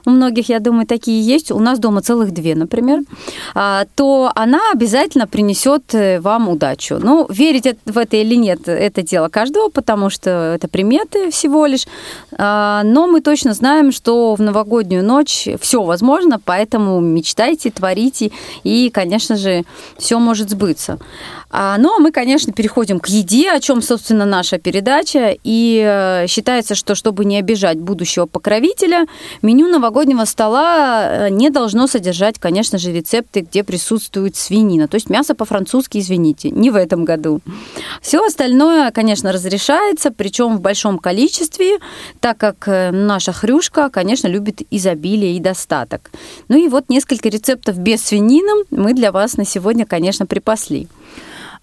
у 0.05 0.11
многих, 0.11 0.49
я 0.49 0.61
думаю, 0.61 0.87
такие 0.87 1.23
есть, 1.23 1.51
у 1.51 1.59
нас 1.59 1.79
дома 1.79 2.03
целых 2.03 2.33
две, 2.33 2.55
например, 2.55 3.01
то 3.95 4.33
она 4.35 4.61
обязательно 4.73 5.27
принесет 5.27 5.95
э, 5.95 6.21
вам 6.21 6.49
удачу. 6.49 6.99
Ну, 7.01 7.27
верить 7.29 7.77
в 7.85 7.99
это 7.99 8.17
или 8.17 8.35
нет, 8.35 8.69
это 8.69 9.03
дело 9.03 9.29
каждого, 9.29 9.69
потому 9.69 10.11
что 10.11 10.31
это 10.55 10.69
приметы 10.69 11.31
всего 11.31 11.67
лишь. 11.67 11.87
А, 12.37 12.83
но 12.85 13.07
мы 13.07 13.21
точно 13.21 13.55
знаем, 13.55 13.93
что 13.93 14.35
в 14.35 14.41
новогоднюю 14.41 15.05
ночь 15.05 15.49
все 15.61 15.83
возможно, 15.83 16.41
поэтому 16.45 17.01
мечтайте, 17.01 17.71
творите, 17.71 18.31
и, 18.65 18.91
конечно 18.91 19.37
же, 19.37 19.65
все 19.99 20.19
может 20.19 20.51
сбыться. 20.51 20.99
А, 21.55 21.77
ну, 21.77 21.95
а 21.95 21.99
мы, 21.99 22.13
конечно, 22.13 22.53
переходим 22.53 22.99
к 22.99 23.09
еде, 23.09 23.51
о 23.51 23.61
чем, 23.61 23.83
собственно, 23.83 24.25
наша 24.25 24.59
передача. 24.59 25.37
И 25.45 25.83
э, 25.85 26.27
считается, 26.27 26.75
что 26.75 26.95
чтобы 26.95 27.27
не 27.27 27.37
обижать 27.39 27.79
будущего 27.79 28.25
покровителя, 28.25 29.07
меню 29.43 29.69
новогоднего 29.69 30.25
стола 30.25 31.27
э, 31.27 31.29
не 31.29 31.51
должно 31.51 31.87
содержать, 31.87 32.39
конечно 32.39 32.79
же, 32.79 32.91
рецепты, 32.91 33.41
где 33.41 33.65
присутствует 33.65 34.35
свинина. 34.35 34.89
То 34.89 34.95
есть 34.95 35.11
мясо 35.11 35.35
по-французски, 35.35 35.99
извините, 35.99 36.51
не 36.51 36.71
в 36.71 36.77
этом 36.77 37.05
году. 37.05 37.41
Все 38.01 38.25
остальное, 38.25 38.91
конечно, 38.91 39.31
разрешается, 39.31 40.11
причем 40.11 40.57
в 40.57 40.63
большом 40.63 40.99
количестве, 40.99 41.79
так 42.21 42.39
как 42.39 42.69
э, 42.69 42.91
наша 42.91 43.33
хрюшка, 43.33 43.91
конечно, 43.91 44.29
любит 44.29 44.63
изобилие 44.71 45.37
и 45.37 45.41
достаток. 45.41 46.11
Ну 46.49 46.57
и 46.57 46.69
вот 46.69 46.89
несколько 46.89 47.29
рецептов 47.29 47.79
без 47.79 48.03
свинины 48.03 48.65
мы 48.71 48.95
для 48.95 49.13
вас 49.13 49.37
на 49.37 49.45
сегодня, 49.45 49.87
конечно, 49.87 50.27
припасли. 50.27 50.89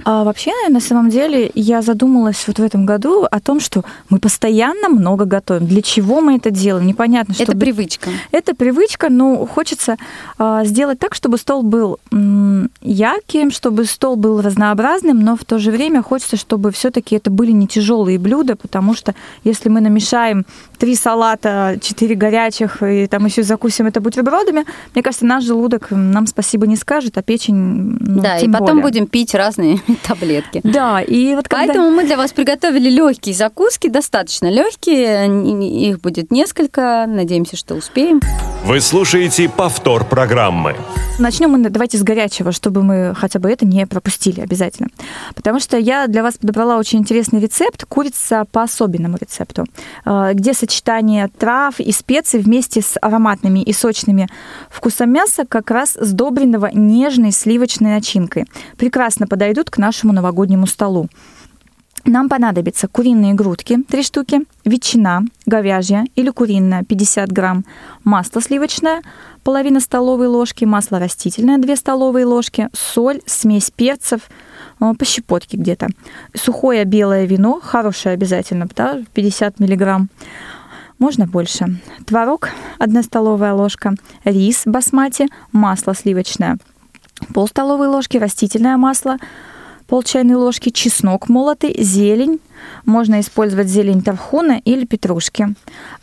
А 0.05 0.23
вообще, 0.23 0.51
на 0.69 0.79
самом 0.79 1.09
деле, 1.09 1.51
я 1.55 1.81
задумалась 1.81 2.43
вот 2.47 2.59
в 2.59 2.63
этом 2.63 2.85
году 2.85 3.25
о 3.29 3.39
том, 3.39 3.59
что 3.59 3.83
мы 4.09 4.19
постоянно 4.19 4.89
много 4.89 5.25
готовим. 5.25 5.67
Для 5.67 5.81
чего 5.81 6.21
мы 6.21 6.37
это 6.37 6.51
делаем? 6.51 6.87
Непонятно. 6.87 7.33
Чтобы... 7.33 7.51
Это 7.51 7.59
привычка. 7.59 8.09
Это 8.31 8.55
привычка, 8.55 9.09
но 9.09 9.45
хочется 9.45 9.97
а, 10.37 10.63
сделать 10.65 10.99
так, 10.99 11.15
чтобы 11.15 11.37
стол 11.37 11.63
был 11.63 11.99
м, 12.11 12.69
ярким, 12.81 13.51
чтобы 13.51 13.85
стол 13.85 14.15
был 14.15 14.41
разнообразным, 14.41 15.19
но 15.19 15.35
в 15.35 15.43
то 15.45 15.59
же 15.59 15.71
время 15.71 16.01
хочется, 16.01 16.37
чтобы 16.37 16.71
все-таки 16.71 17.15
это 17.15 17.29
были 17.29 17.51
не 17.51 17.67
тяжелые 17.67 18.17
блюда, 18.17 18.55
потому 18.55 18.93
что 18.95 19.13
если 19.43 19.69
мы 19.69 19.81
намешаем 19.81 20.45
три 20.77 20.95
салата, 20.95 21.77
четыре 21.81 22.15
горячих, 22.15 22.81
и 22.83 23.07
там 23.07 23.25
еще 23.25 23.43
закусим 23.43 23.85
это 23.87 23.99
бутербродами, 24.01 24.65
мне 24.93 25.03
кажется, 25.03 25.25
наш 25.25 25.43
желудок 25.43 25.87
нам 25.91 26.25
спасибо 26.27 26.67
не 26.67 26.75
скажет, 26.75 27.17
а 27.17 27.21
печень, 27.21 27.55
ну, 27.99 28.21
Да, 28.21 28.37
и 28.37 28.47
потом 28.47 28.67
более. 28.67 28.83
будем 28.83 29.07
пить 29.07 29.35
разные 29.35 29.79
таблетки. 30.07 30.61
Да, 30.63 31.01
и 31.01 31.35
вот 31.35 31.47
когда... 31.47 31.67
Поэтому 31.67 31.91
мы 31.91 32.05
для 32.05 32.17
вас 32.17 32.31
приготовили 32.31 32.89
легкие 32.89 33.35
закуски, 33.35 33.89
достаточно 33.89 34.49
легкие, 34.49 35.27
их 35.87 36.01
будет 36.01 36.31
несколько, 36.31 37.05
надеемся, 37.07 37.57
что 37.57 37.75
успеем. 37.75 38.21
Вы 38.65 38.81
слушаете 38.81 39.49
повтор 39.49 40.05
программы. 40.05 40.75
Начнем 41.17 41.51
мы 41.51 41.69
давайте 41.69 41.97
с 41.97 42.03
горячего, 42.03 42.51
чтобы 42.51 42.83
мы 42.83 43.13
хотя 43.15 43.39
бы 43.39 43.49
это 43.49 43.65
не 43.65 43.85
пропустили 43.87 44.41
обязательно. 44.41 44.89
Потому 45.35 45.59
что 45.59 45.77
я 45.77 46.07
для 46.07 46.23
вас 46.23 46.37
подобрала 46.37 46.77
очень 46.77 46.99
интересный 46.99 47.41
рецепт 47.41 47.85
курица 47.85 48.45
по 48.51 48.63
особенному 48.63 49.17
рецепту, 49.19 49.65
э, 50.05 50.31
где 50.33 50.53
сочетание 50.53 51.27
трав 51.27 51.79
и 51.79 51.91
специй 51.91 52.39
вместе 52.39 52.81
с 52.81 52.97
ароматными 53.01 53.59
и 53.59 53.73
сочными 53.73 54.29
вкусом 54.69 55.11
мяса 55.11 55.45
как 55.45 55.71
раз 55.71 55.97
сдобренного 55.99 56.69
нежной 56.73 57.31
сливочной 57.31 57.91
начинкой. 57.91 58.45
Прекрасно 58.77 59.27
подойдут 59.27 59.69
к 59.69 59.77
нашему 59.79 60.13
новогоднему 60.13 60.67
столу. 60.67 61.09
Нам 62.05 62.29
понадобятся 62.29 62.87
куриные 62.87 63.33
грудки 63.33 63.83
3 63.83 64.03
штуки, 64.03 64.41
ветчина 64.63 65.23
говяжья 65.45 66.05
или 66.15 66.29
куриная 66.29 66.83
50 66.83 67.31
грамм, 67.31 67.65
масло 68.03 68.41
сливочное 68.41 69.01
половина 69.43 69.79
столовой 69.79 70.27
ложки, 70.27 70.65
масло 70.65 70.99
растительное 70.99 71.57
2 71.57 71.75
столовые 71.75 72.25
ложки, 72.25 72.69
соль, 72.73 73.21
смесь 73.25 73.71
перцев, 73.71 74.29
э, 74.79 74.93
по 74.97 75.05
щепотке 75.05 75.57
где-то. 75.57 75.87
Сухое 76.33 76.85
белое 76.85 77.25
вино, 77.25 77.59
хорошее 77.61 78.13
обязательно, 78.13 78.67
да, 78.75 79.03
50 79.13 79.59
миллиграмм. 79.59 80.09
Можно 80.99 81.27
больше. 81.27 81.79
Творог 82.05 82.49
1 82.79 83.03
столовая 83.03 83.53
ложка, 83.53 83.95
рис 84.23 84.63
басмати, 84.65 85.27
масло 85.51 85.93
сливочное, 85.93 86.57
пол 87.33 87.47
столовой 87.47 87.87
ложки 87.87 88.17
растительное 88.17 88.77
масло, 88.77 89.17
пол 89.89 90.03
чайной 90.03 90.35
ложки 90.35 90.69
чеснок 90.69 91.29
молотый, 91.29 91.75
зелень. 91.83 92.39
Можно 92.85 93.19
использовать 93.19 93.67
зелень 93.67 94.01
тархуна 94.01 94.61
или 94.63 94.85
петрушки. 94.85 95.47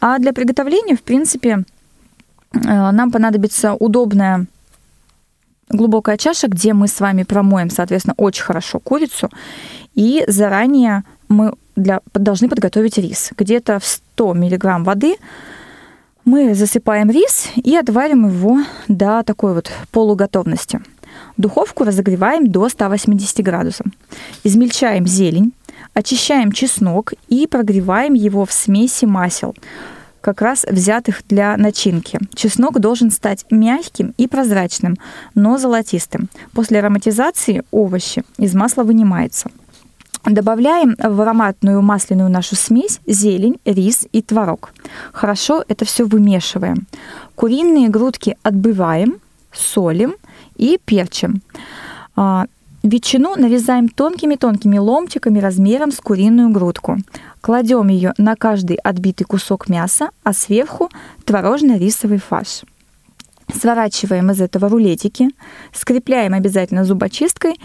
А 0.01 0.19
для 0.19 0.33
приготовления, 0.33 0.97
в 0.97 1.03
принципе, 1.03 1.65
э, 2.53 2.59
нам 2.91 3.11
понадобится 3.11 3.75
удобная 3.75 4.47
глубокая 5.69 6.17
чаша, 6.17 6.49
где 6.49 6.73
мы 6.73 6.89
с 6.89 7.01
вами 7.01 7.23
промоем, 7.23 7.71
соответственно, 7.71 8.15
очень 8.17 8.43
хорошо 8.43 8.81
курицу. 8.81 9.31
И 9.95 10.25
заранее 10.27 11.05
мы 11.29 11.55
для, 11.77 12.01
должны 12.13 12.49
подготовить 12.49 12.99
рис. 12.99 13.31
Где-то 13.37 13.79
в 13.79 13.85
100 13.85 14.35
мг 14.35 14.85
воды 14.85 15.17
мы 16.25 16.55
засыпаем 16.55 17.11
рис 17.11 17.49
и 17.55 17.77
отварим 17.77 18.27
его 18.27 18.59
до 18.89 19.23
такой 19.23 19.55
вот 19.55 19.71
полуготовности. 19.93 20.81
Духовку 21.37 21.85
разогреваем 21.85 22.51
до 22.51 22.69
180 22.69 23.45
градусов. 23.45 23.87
Измельчаем 24.45 25.07
зелень, 25.07 25.53
очищаем 25.95 26.53
чеснок 26.53 27.13
и 27.29 27.47
прогреваем 27.47 28.15
его 28.15 28.45
в 28.45 28.53
смеси 28.53 29.05
масел, 29.05 29.55
как 30.21 30.43
раз 30.43 30.65
взятых 30.69 31.23
для 31.29 31.57
начинки. 31.57 32.19
Чеснок 32.35 32.81
должен 32.81 33.11
стать 33.11 33.45
мягким 33.51 34.15
и 34.17 34.27
прозрачным, 34.27 34.97
но 35.35 35.59
золотистым. 35.59 36.29
После 36.53 36.81
ароматизации 36.81 37.63
овощи 37.71 38.25
из 38.39 38.55
масла 38.55 38.83
вынимаются. 38.83 39.51
Добавляем 40.27 40.97
в 40.99 41.21
ароматную 41.21 41.81
масляную 41.83 42.29
нашу 42.29 42.57
смесь 42.57 43.01
зелень, 43.07 43.61
рис 43.65 44.09
и 44.11 44.23
творог. 44.23 44.73
Хорошо 45.13 45.65
это 45.69 45.85
все 45.85 46.05
вымешиваем. 46.05 46.89
Куриные 47.37 47.89
грудки 47.89 48.37
отбываем, 48.43 49.19
солим 49.53 50.17
и 50.57 50.79
перчим. 50.85 51.43
А, 52.17 52.47
ветчину 52.83 53.37
нарезаем 53.37 53.89
тонкими-тонкими 53.89 54.79
ломтиками 54.79 55.39
размером 55.39 55.93
с 55.93 56.01
куриную 56.01 56.51
грудку. 56.51 56.99
Кладем 57.41 57.89
ее 57.89 58.13
на 58.19 58.37
каждый 58.37 58.77
отбитый 58.77 59.27
кусок 59.27 59.69
мяса, 59.69 60.11
а 60.23 60.33
сверху 60.33 60.91
творожно-рисовый 61.25 62.19
фарш. 62.19 62.63
Сворачиваем 63.53 64.31
из 64.31 64.41
этого 64.41 64.69
рулетики, 64.69 65.31
скрепляем 65.73 66.35
обязательно 66.35 66.85
зубочисткой 66.85 67.61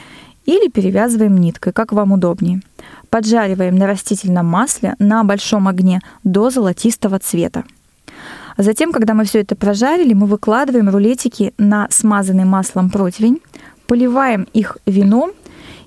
или 0.46 0.70
перевязываем 0.70 1.38
ниткой, 1.38 1.74
как 1.74 1.92
вам 1.92 2.12
удобнее. 2.12 2.62
Поджариваем 3.10 3.76
на 3.76 3.88
растительном 3.88 4.46
масле 4.46 4.96
на 5.00 5.24
большом 5.24 5.68
огне 5.68 6.02
до 6.24 6.50
золотистого 6.50 7.20
цвета. 7.20 7.64
Затем, 8.58 8.92
когда 8.92 9.14
мы 9.14 9.26
все 9.26 9.40
это 9.42 9.56
прожарили, 9.56 10.14
мы 10.14 10.28
выкладываем 10.28 10.90
рулетики 10.90 11.54
на 11.58 11.88
смазанный 11.90 12.46
маслом 12.46 12.90
противень, 12.90 13.40
поливаем 13.88 14.48
их 14.54 14.78
вином 14.86 15.32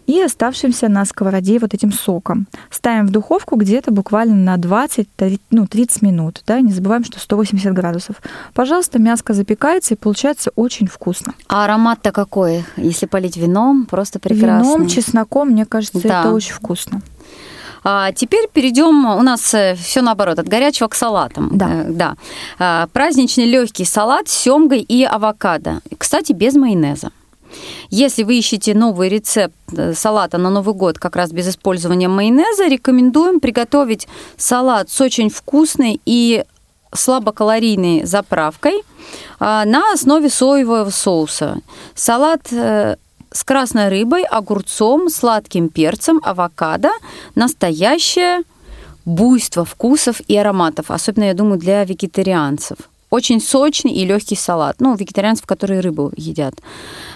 и 0.06 0.20
оставшимся 0.20 0.88
на 0.88 1.04
сковороде 1.04 1.58
вот 1.58 1.74
этим 1.74 1.92
соком. 1.92 2.46
Ставим 2.70 3.06
в 3.06 3.10
духовку 3.10 3.56
где-то 3.56 3.90
буквально 3.90 4.34
на 4.34 4.56
20 4.56 5.08
ну, 5.50 5.66
30 5.66 6.02
минут. 6.02 6.42
Да? 6.46 6.60
Не 6.60 6.72
забываем, 6.72 7.04
что 7.04 7.18
180 7.18 7.72
градусов. 7.72 8.16
Пожалуйста, 8.52 8.98
мяско 8.98 9.32
запекается 9.32 9.94
и 9.94 9.96
получается 9.96 10.50
очень 10.56 10.86
вкусно. 10.86 11.34
А 11.48 11.64
аромат-то 11.64 12.12
какой? 12.12 12.64
Если 12.76 13.06
полить 13.06 13.36
вином, 13.36 13.86
просто 13.86 14.18
прекрасно. 14.18 14.74
Вином, 14.74 14.88
чесноком, 14.88 15.50
мне 15.50 15.64
кажется, 15.64 16.00
да. 16.02 16.20
это 16.20 16.32
очень 16.32 16.52
вкусно. 16.52 17.00
А 17.84 18.12
теперь 18.12 18.48
перейдем, 18.50 19.04
у 19.04 19.22
нас 19.22 19.52
э, 19.52 19.76
все 19.76 20.00
наоборот, 20.00 20.38
от 20.38 20.48
горячего 20.48 20.88
к 20.88 20.94
салатам. 20.94 21.50
Да. 21.52 21.68
Э, 21.70 21.84
да. 21.90 22.14
А, 22.58 22.88
праздничный 22.92 23.44
легкий 23.44 23.84
салат 23.84 24.28
с 24.28 24.32
семгой 24.32 24.80
и 24.80 25.04
авокадо. 25.04 25.80
Кстати, 25.98 26.32
без 26.32 26.54
майонеза. 26.54 27.10
Если 27.90 28.22
вы 28.22 28.38
ищете 28.38 28.74
новый 28.74 29.10
рецепт 29.10 29.54
э, 29.76 29.92
салата 29.92 30.38
на 30.38 30.48
Новый 30.48 30.74
год 30.74 30.98
как 30.98 31.14
раз 31.14 31.30
без 31.30 31.46
использования 31.46 32.08
майонеза, 32.08 32.66
рекомендуем 32.68 33.38
приготовить 33.38 34.08
салат 34.38 34.90
с 34.90 35.00
очень 35.02 35.28
вкусной 35.28 36.00
и 36.06 36.42
слабокалорийной 36.90 38.04
заправкой 38.06 38.82
а, 39.38 39.64
на 39.66 39.92
основе 39.92 40.30
соевого 40.30 40.88
соуса. 40.88 41.58
Салат 41.94 42.48
с 43.34 43.42
красной 43.42 43.88
рыбой, 43.88 44.22
огурцом, 44.22 45.10
сладким 45.10 45.68
перцем, 45.68 46.20
авокадо. 46.22 46.90
Настоящее 47.34 48.42
буйство 49.04 49.64
вкусов 49.64 50.20
и 50.28 50.36
ароматов, 50.36 50.90
особенно, 50.90 51.24
я 51.24 51.34
думаю, 51.34 51.58
для 51.58 51.84
вегетарианцев. 51.84 52.78
Очень 53.10 53.40
сочный 53.40 53.92
и 53.92 54.06
легкий 54.06 54.36
салат. 54.36 54.76
Ну, 54.78 54.94
вегетарианцев, 54.94 55.46
которые 55.46 55.80
рыбу 55.80 56.12
едят. 56.16 56.54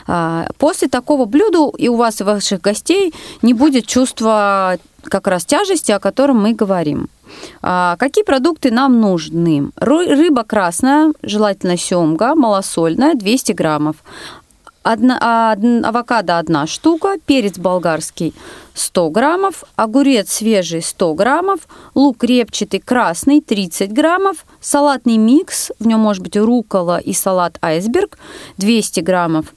А, 0.07 0.47
после 0.59 0.89
такого 0.89 1.25
блюда 1.25 1.71
и 1.77 1.89
у 1.89 1.97
вас, 1.97 2.21
и 2.21 2.25
ваших 2.25 2.61
гостей 2.61 3.15
не 3.43 3.55
будет 3.55 3.87
чувства 3.87 4.79
как 5.05 5.27
раз 5.29 5.45
тяжести, 5.45 5.93
о 5.93 6.01
котором 6.01 6.43
мы 6.43 6.53
говорим. 6.53 7.09
А, 7.63 7.97
какие 7.99 8.25
продукты 8.25 8.71
нам 8.71 9.01
нужны? 9.01 9.71
Рыба 9.77 10.45
красная, 10.45 11.13
желательно 11.23 11.77
семга, 11.77 12.35
малосольная, 12.35 13.15
200 13.15 13.53
граммов. 13.53 13.97
Одна, 14.91 15.19
а, 15.21 15.57
авокадо 15.87 16.39
одна 16.39 16.67
штука, 16.67 17.17
перец 17.27 17.59
болгарский 17.59 18.33
100 18.73 19.11
граммов, 19.11 19.65
огурец 19.77 20.33
свежий 20.33 20.81
100 20.81 21.13
граммов, 21.13 21.61
лук 21.95 22.25
репчатый 22.25 22.81
красный 22.81 23.43
30 23.43 23.93
граммов, 23.93 24.47
салатный 24.63 25.19
микс, 25.19 25.73
в 25.79 25.87
нем 25.87 26.01
может 26.01 26.23
быть 26.23 26.39
рукола 26.39 27.01
и 27.01 27.13
салат 27.13 27.59
айсберг 27.61 28.19
200 28.57 29.01
граммов, 29.01 29.53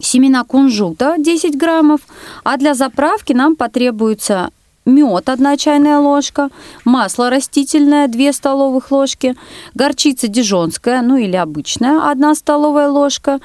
семена 0.00 0.42
кунжута 0.42 1.14
10 1.16 1.56
граммов, 1.56 2.00
а 2.42 2.56
для 2.56 2.74
заправки 2.74 3.32
нам 3.32 3.54
потребуется 3.54 4.50
мед 4.84 5.28
1 5.28 5.56
чайная 5.58 6.00
ложка, 6.00 6.50
масло 6.84 7.30
растительное 7.30 8.08
2 8.08 8.32
столовых 8.32 8.90
ложки, 8.90 9.36
горчица 9.74 10.26
дижонская, 10.26 11.02
ну 11.02 11.18
или 11.18 11.36
обычная 11.36 12.10
1 12.10 12.34
столовая 12.34 12.88
ложка, 12.88 13.38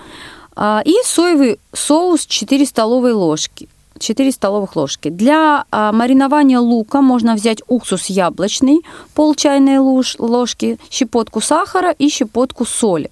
и 0.85 0.95
соевый 1.03 1.59
соус 1.73 2.25
4 2.25 2.65
столовые 2.65 3.13
ложки. 3.13 3.69
4 3.99 4.31
столовых 4.31 4.75
ложки. 4.75 5.09
Для 5.09 5.65
а, 5.71 5.91
маринования 5.91 6.59
лука 6.59 7.01
можно 7.01 7.35
взять 7.35 7.61
уксус 7.67 8.05
яблочный, 8.05 8.81
пол 9.13 9.35
чайной 9.35 9.77
ложки, 9.77 10.79
щепотку 10.89 11.41
сахара 11.41 11.91
и 11.91 12.09
щепотку 12.09 12.65
соли. 12.65 13.09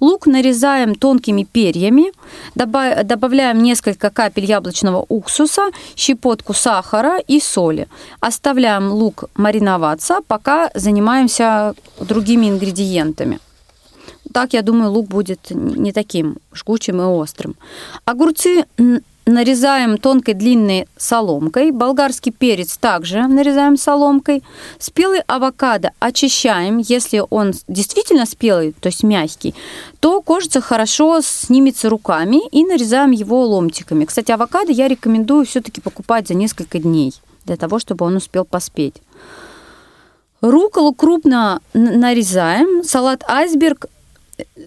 Лук 0.00 0.26
нарезаем 0.26 0.94
тонкими 0.94 1.44
перьями, 1.44 2.12
добавляем 2.54 3.62
несколько 3.62 4.10
капель 4.10 4.44
яблочного 4.44 5.04
уксуса, 5.08 5.70
щепотку 5.94 6.54
сахара 6.54 7.18
и 7.18 7.40
соли. 7.40 7.86
Оставляем 8.20 8.90
лук 8.90 9.24
мариноваться, 9.36 10.20
пока 10.26 10.70
занимаемся 10.74 11.74
другими 12.00 12.48
ингредиентами. 12.48 13.38
Так, 14.32 14.52
я 14.52 14.62
думаю, 14.62 14.92
лук 14.92 15.08
будет 15.08 15.50
не 15.50 15.92
таким 15.92 16.36
жгучим 16.52 17.00
и 17.00 17.04
острым. 17.04 17.56
Огурцы 18.04 18.64
нарезаем 19.26 19.98
тонкой 19.98 20.34
длинной 20.34 20.86
соломкой. 20.96 21.70
Болгарский 21.70 22.32
перец 22.32 22.76
также 22.76 23.26
нарезаем 23.26 23.76
соломкой. 23.76 24.42
Спелый 24.78 25.20
авокадо 25.26 25.92
очищаем. 25.98 26.78
Если 26.78 27.22
он 27.30 27.52
действительно 27.68 28.26
спелый, 28.26 28.72
то 28.72 28.88
есть 28.88 29.02
мягкий, 29.02 29.54
то 30.00 30.20
кожица 30.20 30.60
хорошо 30.60 31.20
снимется 31.22 31.88
руками 31.88 32.48
и 32.50 32.64
нарезаем 32.64 33.10
его 33.10 33.44
ломтиками. 33.46 34.04
Кстати, 34.04 34.32
авокадо 34.32 34.72
я 34.72 34.88
рекомендую 34.88 35.44
все-таки 35.46 35.80
покупать 35.80 36.28
за 36.28 36.34
несколько 36.34 36.78
дней 36.78 37.14
для 37.44 37.56
того, 37.56 37.78
чтобы 37.78 38.06
он 38.06 38.16
успел 38.16 38.44
поспеть. 38.44 38.94
Руколу 40.40 40.94
крупно 40.94 41.60
нарезаем. 41.74 42.82
Салат 42.82 43.22
айсберг 43.28 43.86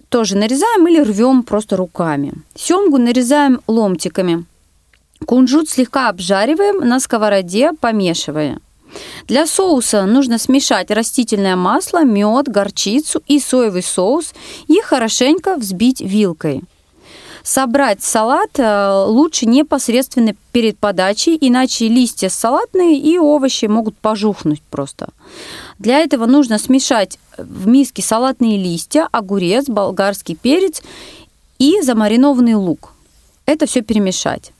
тоже 0.08 0.36
нарезаем 0.36 0.86
или 0.88 1.00
рвем 1.00 1.42
просто 1.42 1.76
руками. 1.76 2.32
Семгу 2.54 2.98
нарезаем 2.98 3.60
ломтиками. 3.66 4.44
Кунжут 5.24 5.68
слегка 5.68 6.08
обжариваем 6.08 6.86
на 6.86 7.00
сковороде, 7.00 7.72
помешивая. 7.80 8.58
Для 9.26 9.46
соуса 9.46 10.04
нужно 10.04 10.38
смешать 10.38 10.90
растительное 10.90 11.56
масло, 11.56 12.04
мед, 12.04 12.48
горчицу 12.48 13.22
и 13.26 13.40
соевый 13.40 13.82
соус 13.82 14.34
и 14.68 14.80
хорошенько 14.80 15.56
взбить 15.56 16.00
вилкой. 16.00 16.62
Собрать 17.44 18.02
салат 18.02 18.58
э, 18.58 19.04
лучше 19.06 19.44
непосредственно 19.44 20.34
перед 20.50 20.78
подачей, 20.78 21.36
иначе 21.38 21.88
листья 21.88 22.30
салатные 22.30 22.98
и 22.98 23.18
овощи 23.18 23.66
могут 23.66 23.98
пожухнуть 23.98 24.62
просто. 24.62 25.08
Для 25.78 25.98
этого 25.98 26.24
нужно 26.24 26.58
смешать 26.58 27.18
в 27.36 27.66
миске 27.66 28.00
салатные 28.00 28.56
листья, 28.56 29.08
огурец, 29.12 29.66
болгарский 29.66 30.36
перец 30.36 30.82
и 31.58 31.82
замаринованный 31.82 32.54
лук. 32.54 32.94
Это 33.44 33.66
все 33.66 33.82
перемешать. 33.82 34.52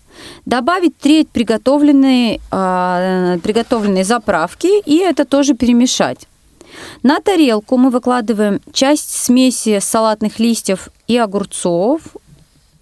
Добавить 0.44 0.98
треть 0.98 1.30
приготовленной, 1.30 2.38
э, 2.50 3.38
приготовленной 3.42 4.04
заправки 4.04 4.82
и 4.84 4.98
это 4.98 5.24
тоже 5.24 5.54
перемешать. 5.54 6.28
На 7.02 7.20
тарелку 7.20 7.78
мы 7.78 7.88
выкладываем 7.88 8.60
часть 8.74 9.10
смеси 9.10 9.78
салатных 9.80 10.38
листьев 10.38 10.90
и 11.06 11.16
огурцов, 11.16 12.02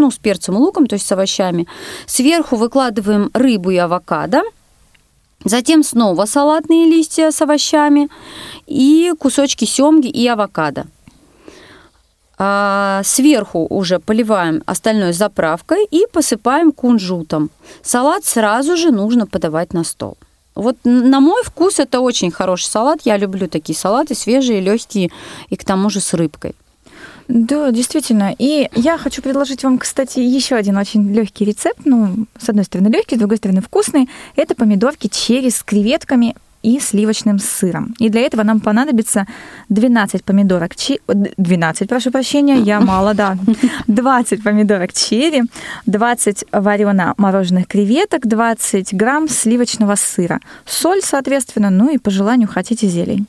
ну, 0.03 0.11
с 0.11 0.19
перцем 0.19 0.57
и 0.57 0.59
луком, 0.59 0.87
то 0.87 0.95
есть 0.95 1.07
с 1.07 1.13
овощами. 1.13 1.67
Сверху 2.07 2.57
выкладываем 2.57 3.31
рыбу 3.33 3.71
и 3.71 3.77
авокадо– 3.77 4.43
Затем 5.45 5.83
снова 5.83 6.25
салатные 6.27 6.87
листья 6.87 7.31
с 7.31 7.43
овощами 7.43 8.09
и 8.67 9.13
кусочки 9.19 9.65
семги 9.65 10.09
и 10.09 10.27
авокадо. 10.29 10.87
А, 12.39 13.03
сверху 13.05 13.67
уже 13.69 13.99
поливаем 13.99 14.63
остальной 14.67 15.13
заправкой 15.13 15.85
и 15.85 16.07
посыпаем 16.13 16.73
кунжутом. 16.73 17.51
Салат 17.83 18.25
сразу 18.25 18.77
же 18.77 18.91
нужно 18.91 19.27
подавать 19.27 19.73
на 19.75 19.85
стол. 19.85 20.17
Вот 20.55 20.77
на 20.85 21.21
мой 21.21 21.43
вкус 21.45 21.79
это 21.79 22.01
очень 22.01 22.31
хороший 22.31 22.67
салат. 22.67 23.01
Я 23.05 23.17
люблю 23.17 23.49
такие 23.49 23.77
салаты, 23.77 24.15
свежие, 24.15 24.61
легкие 24.61 25.11
и 25.49 25.57
к 25.57 25.65
тому 25.65 25.91
же 25.91 26.01
с 26.01 26.15
рыбкой. 26.15 26.55
Да, 27.29 27.71
действительно. 27.71 28.35
И 28.39 28.69
я 28.75 28.99
хочу 28.99 29.23
предложить 29.23 29.65
вам, 29.65 29.79
кстати, 29.79 30.19
еще 30.19 30.57
один 30.57 30.77
очень 30.77 31.13
легкий 31.13 31.45
рецепт. 31.45 31.81
Ну, 31.85 32.27
с 32.39 32.49
одной 32.49 32.65
стороны 32.65 32.89
легкий, 32.89 33.17
с 33.17 33.19
другой 33.19 33.39
стороны 33.39 33.61
вкусный. 33.61 34.09
Это 34.37 34.55
помидорки 34.55 35.09
черри 35.09 35.51
с 35.51 35.63
креветками 35.63 36.35
и 36.63 36.79
сливочным 36.79 37.39
сыром. 37.39 37.95
И 37.99 38.09
для 38.09 38.21
этого 38.21 38.43
нам 38.45 38.61
понадобится 38.61 39.27
12 39.69 40.25
помидорок 40.25 40.77
черри, 40.77 41.01
12, 41.09 41.89
прошу 41.89 42.11
прощения, 42.11 42.59
я 42.59 42.81
мало, 42.81 43.15
да, 43.15 43.37
20 43.89 44.43
помидорок 44.43 44.93
черри, 44.93 45.43
20 45.87 46.45
варено 46.53 47.15
мороженых 47.17 47.67
креветок, 47.67 48.27
20 48.27 48.95
грамм 48.95 49.29
сливочного 49.29 49.97
сыра, 49.97 50.41
соль, 50.65 51.03
соответственно, 51.03 51.71
ну 51.71 51.91
и 51.91 51.99
по 51.99 52.11
желанию 52.11 52.49
хотите 52.49 52.87
зелень. 52.87 53.27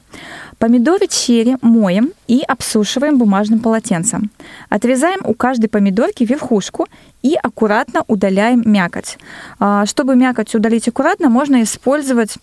Помидоры 0.63 1.08
черри 1.08 1.58
моем 1.62 2.13
и 2.26 2.41
обсушиваем 2.47 3.17
бумажным 3.17 3.60
полотенцем. 3.60 4.32
Отрезаем 4.69 5.19
у 5.26 5.34
каждой 5.34 5.67
помидорки 5.67 6.23
верхушку 6.23 6.88
и 7.21 7.36
аккуратно 7.36 8.06
удаляем 8.08 8.63
мякоть. 8.63 9.17
А, 9.60 9.86
чтобы 9.86 10.15
мякоть 10.15 10.56
удалить 10.56 10.88
аккуратно, 10.88 11.28
можно 11.28 11.62
использовать 11.63 12.38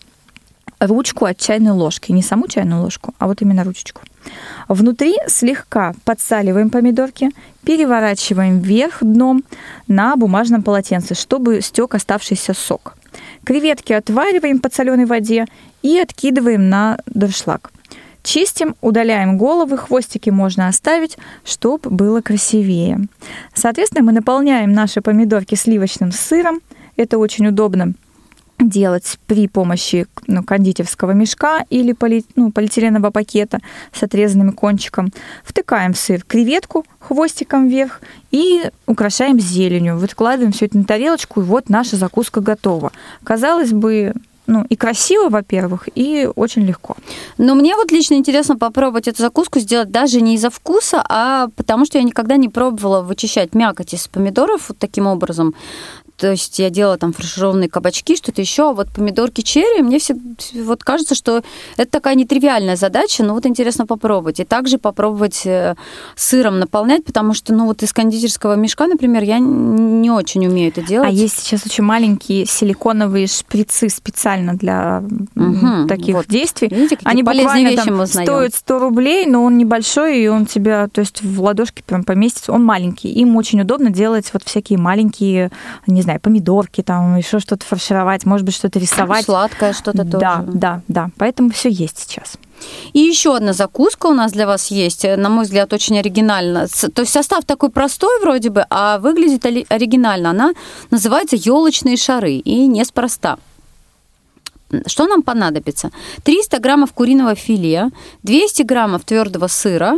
ручку 0.80 1.24
от 1.24 1.38
чайной 1.38 1.70
ложки. 1.70 2.12
Не 2.12 2.20
саму 2.20 2.46
чайную 2.46 2.83
ложку, 2.83 3.14
а 3.18 3.26
вот 3.26 3.40
именно 3.40 3.64
ручечку. 3.64 4.02
Внутри 4.68 5.14
слегка 5.26 5.94
подсаливаем 6.04 6.68
помидорки, 6.68 7.30
переворачиваем 7.64 8.61
вверх 8.61 8.98
дном 9.00 9.44
на 9.88 10.14
бумажном 10.16 10.62
полотенце, 10.62 11.14
чтобы 11.14 11.62
стек 11.62 11.94
оставшийся 11.94 12.52
сок. 12.52 12.98
Креветки 13.44 13.94
отвариваем 13.94 14.59
под 14.59 14.74
соленой 14.74 15.06
воде 15.06 15.46
и 15.80 15.96
откидываем 15.98 16.68
на 16.68 16.98
дуршлаг. 17.06 17.70
Чистим, 18.22 18.76
удаляем 18.80 19.38
головы, 19.38 19.78
хвостики 19.78 20.30
можно 20.30 20.68
оставить, 20.68 21.16
чтобы 21.44 21.90
было 21.90 22.20
красивее. 22.20 23.06
Соответственно, 23.54 24.04
мы 24.04 24.12
наполняем 24.12 24.72
наши 24.72 25.00
помидорки 25.00 25.54
сливочным 25.54 26.12
сыром. 26.12 26.61
Это 26.96 27.18
очень 27.18 27.46
удобно 27.46 27.94
делать 28.59 29.18
при 29.26 29.48
помощи 29.48 30.06
ну, 30.26 30.42
кондитерского 30.42 31.12
мешка 31.12 31.64
или 31.70 31.92
поли, 31.92 32.24
ну, 32.37 32.52
полиэтиленового 32.52 33.11
пакета 33.11 33.61
с 33.92 34.02
отрезанным 34.02 34.52
кончиком. 34.52 35.12
Втыкаем 35.44 35.94
в 35.94 35.98
сыр 35.98 36.22
креветку 36.22 36.85
хвостиком 36.98 37.68
вверх 37.68 38.00
и 38.30 38.70
украшаем 38.87 39.40
зеленью. 39.40 39.96
Выкладываем 39.96 40.52
все 40.52 40.66
это 40.66 40.78
на 40.78 40.85
тарелочку, 40.85 41.40
и 41.40 41.44
вот 41.44 41.68
наша 41.68 41.96
закуска 41.96 42.40
готова. 42.40 42.92
Казалось 43.24 43.72
бы, 43.72 44.12
ну, 44.51 44.67
и 44.69 44.75
красиво, 44.75 45.29
во-первых, 45.29 45.89
и 45.95 46.29
очень 46.35 46.63
легко. 46.63 46.97
Но 47.39 47.55
мне 47.55 47.77
вот 47.77 47.93
лично 47.93 48.15
интересно 48.15 48.57
попробовать 48.57 49.07
эту 49.07 49.23
закуску 49.23 49.61
сделать 49.61 49.93
даже 49.93 50.21
не 50.21 50.35
из-за 50.35 50.51
вкуса, 50.51 51.05
а 51.09 51.47
потому 51.57 51.85
что 51.85 51.99
я 51.99 52.05
никогда 52.05 52.37
не 52.37 52.49
пробовала 52.49 53.01
вычищать 53.01 53.55
мякоть 53.55 53.95
из 53.95 54.09
помидоров 54.09 54.69
вот 54.69 54.79
таким 54.79 55.07
образом. 55.07 55.55
То 56.20 56.30
есть 56.30 56.59
я 56.59 56.68
делала 56.68 56.98
там 56.98 57.14
фаршированные 57.14 57.70
кабачки, 57.70 58.14
что-то 58.14 58.42
еще. 58.42 58.70
А 58.70 58.72
вот 58.72 58.90
помидорки 58.90 59.40
черри, 59.40 59.83
мне 59.83 59.98
все 59.98 60.14
вот 60.54 60.85
кажется, 60.85 61.14
что 61.14 61.42
это 61.78 61.90
такая 61.90 62.14
нетривиальная 62.14 62.76
задача, 62.76 63.24
но 63.24 63.33
вот 63.33 63.46
интересно 63.46 63.87
попробовать. 63.87 64.38
И 64.38 64.44
также 64.44 64.76
попробовать 64.76 65.46
э, 65.46 65.76
сыром 66.16 66.59
наполнять, 66.59 67.04
потому 67.06 67.33
что, 67.33 67.54
ну, 67.54 67.64
вот 67.64 67.83
из 67.83 67.94
кондитерского 67.94 68.54
мешка, 68.54 68.87
например, 68.87 69.22
я 69.22 69.38
не 69.38 70.11
очень 70.11 70.46
умею 70.46 70.68
это 70.68 70.83
делать. 70.83 71.09
А 71.09 71.11
есть 71.11 71.38
сейчас 71.38 71.64
очень 71.64 71.85
маленькие 71.85 72.44
силиконовые 72.44 73.26
шприцы 73.26 73.88
специально 73.88 74.54
для 74.54 75.02
угу, 75.35 75.87
таких 75.88 76.16
вот. 76.16 76.26
действий. 76.26 76.68
Видите, 76.68 76.98
Они 77.04 77.22
буквально 77.22 77.76
там 77.76 78.06
стоят 78.06 78.54
100 78.54 78.78
рублей, 78.78 79.24
но 79.24 79.42
он 79.42 79.56
небольшой, 79.56 80.20
и 80.20 80.28
он 80.28 80.44
тебя, 80.44 80.88
то 80.88 81.00
есть 81.00 81.22
в 81.22 81.40
ладошке 81.40 81.83
прям 81.83 82.04
поместится. 82.04 82.52
Он 82.52 82.62
маленький. 82.62 83.09
Им 83.09 83.37
очень 83.37 83.62
удобно 83.62 83.88
делать 83.88 84.30
вот 84.35 84.42
всякие 84.44 84.78
маленькие, 84.78 85.50
не 85.87 86.02
знаю, 86.02 86.10
знаю, 86.11 86.20
помидорки, 86.20 86.83
там 86.83 87.16
еще 87.16 87.38
что-то 87.38 87.64
фаршировать, 87.64 88.27
может 88.27 88.44
быть, 88.44 88.55
что-то 88.55 88.79
рисовать. 88.79 89.25
Сладкое 89.25 89.73
что-то 89.73 90.05
тоже. 90.05 90.18
Да, 90.18 90.44
да, 90.46 90.81
да. 90.88 91.11
Поэтому 91.16 91.51
все 91.51 91.68
есть 91.68 91.99
сейчас. 91.99 92.37
И 92.92 93.01
еще 93.01 93.37
одна 93.37 93.53
закуска 93.53 94.09
у 94.09 94.14
нас 94.14 94.33
для 94.33 94.46
вас 94.46 94.70
есть, 94.70 95.05
на 95.05 95.29
мой 95.29 95.44
взгляд, 95.44 95.73
очень 95.73 95.99
оригинально. 95.99 96.66
То 96.68 97.03
есть 97.03 97.12
состав 97.12 97.44
такой 97.44 97.70
простой 97.70 98.20
вроде 98.20 98.51
бы, 98.51 98.66
а 98.70 98.99
выглядит 98.99 99.46
оригинально. 99.70 100.31
Она 100.31 100.53
называется 100.90 101.37
елочные 101.37 101.96
шары 101.96 102.33
и 102.33 102.66
неспроста. 102.66 103.38
Что 104.87 105.07
нам 105.07 105.23
понадобится? 105.23 105.90
300 106.25 106.59
граммов 106.61 106.92
куриного 106.92 107.35
филе, 107.35 107.90
200 108.23 108.62
граммов 108.62 109.05
твердого 109.05 109.49
сыра, 109.49 109.94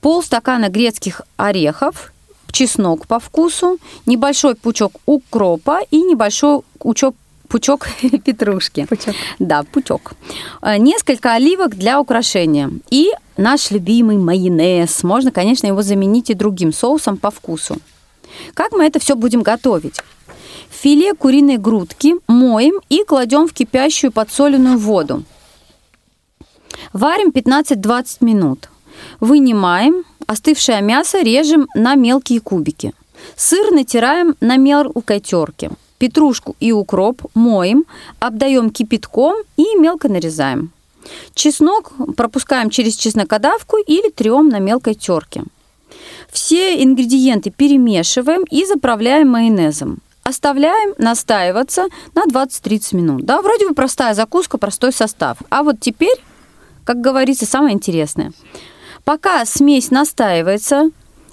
полстакана 0.00 0.68
грецких 0.68 1.22
орехов, 1.36 2.12
чеснок 2.52 3.06
по 3.06 3.18
вкусу, 3.18 3.78
небольшой 4.06 4.54
пучок 4.54 4.92
укропа 5.06 5.80
и 5.90 6.00
небольшой 6.02 6.60
пучок 6.78 7.14
пучок 7.48 7.86
петрушки. 8.24 8.86
Пучок. 8.86 9.14
Да, 9.38 9.62
пучок. 9.62 10.12
Э, 10.62 10.78
несколько 10.78 11.34
оливок 11.34 11.76
для 11.76 12.00
украшения. 12.00 12.70
И 12.90 13.10
наш 13.36 13.70
любимый 13.70 14.16
майонез. 14.16 15.02
Можно, 15.02 15.30
конечно, 15.30 15.66
его 15.66 15.82
заменить 15.82 16.30
и 16.30 16.34
другим 16.34 16.72
соусом 16.72 17.16
по 17.16 17.30
вкусу. 17.30 17.78
Как 18.54 18.72
мы 18.72 18.84
это 18.84 18.98
все 18.98 19.14
будем 19.14 19.42
готовить? 19.42 20.00
Филе 20.70 21.14
куриной 21.14 21.56
грудки 21.56 22.14
моем 22.26 22.80
и 22.88 23.04
кладем 23.04 23.46
в 23.46 23.52
кипящую 23.52 24.12
подсоленную 24.12 24.78
воду. 24.78 25.22
Варим 26.92 27.30
15-20 27.30 28.18
минут. 28.20 28.68
Вынимаем, 29.20 30.04
остывшее 30.26 30.82
мясо 30.82 31.22
режем 31.22 31.68
на 31.74 31.94
мелкие 31.94 32.40
кубики. 32.40 32.92
Сыр 33.36 33.72
натираем 33.72 34.34
на 34.40 34.56
мелкой 34.56 35.20
терке. 35.20 35.70
Петрушку 35.98 36.56
и 36.60 36.72
укроп 36.72 37.22
моем, 37.34 37.86
обдаем 38.20 38.70
кипятком 38.70 39.36
и 39.56 39.64
мелко 39.76 40.08
нарезаем. 40.08 40.70
Чеснок 41.34 41.92
пропускаем 42.16 42.68
через 42.68 42.96
чеснокодавку 42.96 43.78
или 43.78 44.10
трем 44.10 44.48
на 44.48 44.58
мелкой 44.58 44.94
терке. 44.94 45.44
Все 46.30 46.82
ингредиенты 46.82 47.50
перемешиваем 47.50 48.42
и 48.50 48.66
заправляем 48.66 49.30
майонезом. 49.30 50.00
Оставляем 50.24 50.94
настаиваться 50.98 51.86
на 52.14 52.24
20-30 52.24 52.96
минут. 52.96 53.24
Да, 53.24 53.40
вроде 53.40 53.68
бы 53.68 53.74
простая 53.74 54.12
закуска, 54.12 54.58
простой 54.58 54.92
состав. 54.92 55.38
А 55.50 55.62
вот 55.62 55.76
теперь, 55.80 56.18
как 56.84 57.00
говорится, 57.00 57.46
самое 57.46 57.74
интересное– 57.74 58.32
Пока 59.06 59.44
смесь 59.44 59.92
настаивается, 59.92 60.90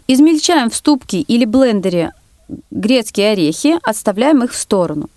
измельчаем 0.07 0.69
в 0.69 0.75
ступке 0.75 1.21
или 1.21 1.43
блендере 1.43 2.11
грецкие 2.69 3.31
орехи, 3.31 3.79
отставляем 3.81 4.43
их 4.43 4.51
в 4.51 4.55
сторону. 4.55 5.09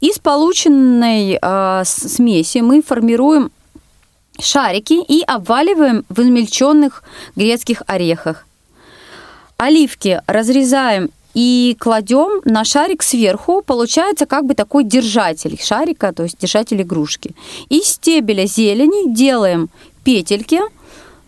Из 0.00 0.18
полученной 0.18 1.38
э, 1.40 1.82
смеси 1.86 2.58
мы 2.58 2.82
формируем 2.82 3.50
шарики 4.38 4.92
и 4.92 5.22
обваливаем 5.22 6.04
в 6.10 6.20
измельченных 6.20 7.02
грецких 7.34 7.82
орехах. 7.86 8.46
Оливки 9.56 10.20
разрезаем 10.26 11.08
и 11.32 11.78
кладем 11.80 12.42
на 12.44 12.66
шарик 12.66 13.02
сверху, 13.02 13.62
получается 13.62 14.26
как 14.26 14.44
бы 14.44 14.52
такой 14.52 14.84
держатель 14.84 15.58
шарика, 15.58 16.12
то 16.12 16.24
есть 16.24 16.36
держатель 16.38 16.82
игрушки. 16.82 17.34
Из 17.70 17.84
стебеля 17.84 18.44
зелени 18.44 19.14
делаем 19.14 19.70
петельки– 20.04 20.60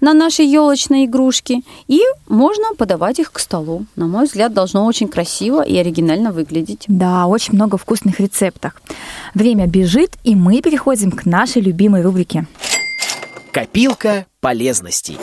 на 0.00 0.12
нашей 0.12 0.46
елочной 0.46 1.04
игрушки, 1.07 1.62
и 1.88 2.00
можно 2.28 2.74
подавать 2.76 3.18
их 3.18 3.33
к 3.33 3.38
столу. 3.38 3.87
На 3.96 4.07
мой 4.07 4.26
взгляд, 4.26 4.52
должно 4.52 4.85
очень 4.85 5.09
красиво 5.09 5.62
и 5.62 5.76
оригинально 5.76 6.33
выглядеть. 6.33 6.85
Да, 6.88 7.26
очень 7.26 7.54
много 7.54 7.78
вкусных 7.78 8.20
рецептов. 8.20 8.74
Время 9.35 9.66
бежит, 9.66 10.12
и 10.24 10.35
мы 10.35 10.61
переходим 10.61 11.11
к 11.11 11.24
нашей 11.26 11.62
любимой 11.62 12.02
рубрике. 12.02 12.46
Копилка 13.52 14.26
полезностей. 14.40 15.18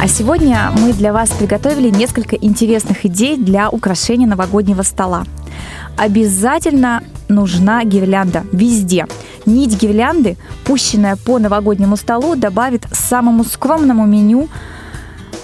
А 0.00 0.08
сегодня 0.08 0.70
мы 0.78 0.92
для 0.92 1.12
вас 1.12 1.30
приготовили 1.30 1.88
несколько 1.88 2.36
интересных 2.36 3.06
идей 3.06 3.36
для 3.36 3.70
украшения 3.70 4.26
новогоднего 4.26 4.82
стола. 4.82 5.24
Обязательно 5.96 7.02
нужна 7.28 7.84
гирлянда 7.84 8.44
везде. 8.52 9.06
Нить 9.46 9.80
гирлянды, 9.80 10.36
пущенная 10.64 11.16
по 11.16 11.38
новогоднему 11.38 11.96
столу, 11.96 12.34
добавит 12.34 12.86
самому 12.92 13.44
скромному 13.44 14.06
меню 14.06 14.48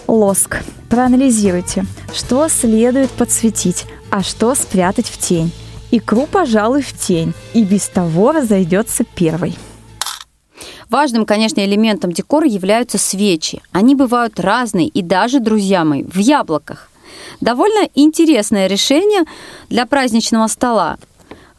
лоск. 0.06 0.58
Проанализируйте, 0.88 1.84
что 2.12 2.48
следует 2.48 3.10
подсветить, 3.10 3.86
а 4.10 4.22
что 4.22 4.54
спрятать 4.54 5.06
в 5.06 5.18
тень. 5.18 5.52
Икру, 5.90 6.26
пожалуй, 6.26 6.82
в 6.82 6.96
тень, 6.96 7.34
и 7.52 7.64
без 7.64 7.88
того 7.88 8.32
разойдется 8.32 9.04
первой. 9.04 9.56
Важным, 10.88 11.24
конечно, 11.24 11.64
элементом 11.64 12.10
декора 12.10 12.46
являются 12.46 12.98
свечи. 12.98 13.62
Они 13.70 13.94
бывают 13.94 14.40
разные 14.40 14.88
и 14.88 15.02
даже, 15.02 15.38
друзья 15.38 15.84
мои, 15.84 16.02
в 16.02 16.16
яблоках. 16.16 16.90
Довольно 17.40 17.88
интересное 17.94 18.66
решение 18.66 19.22
для 19.68 19.86
праздничного 19.86 20.48
стола. 20.48 20.98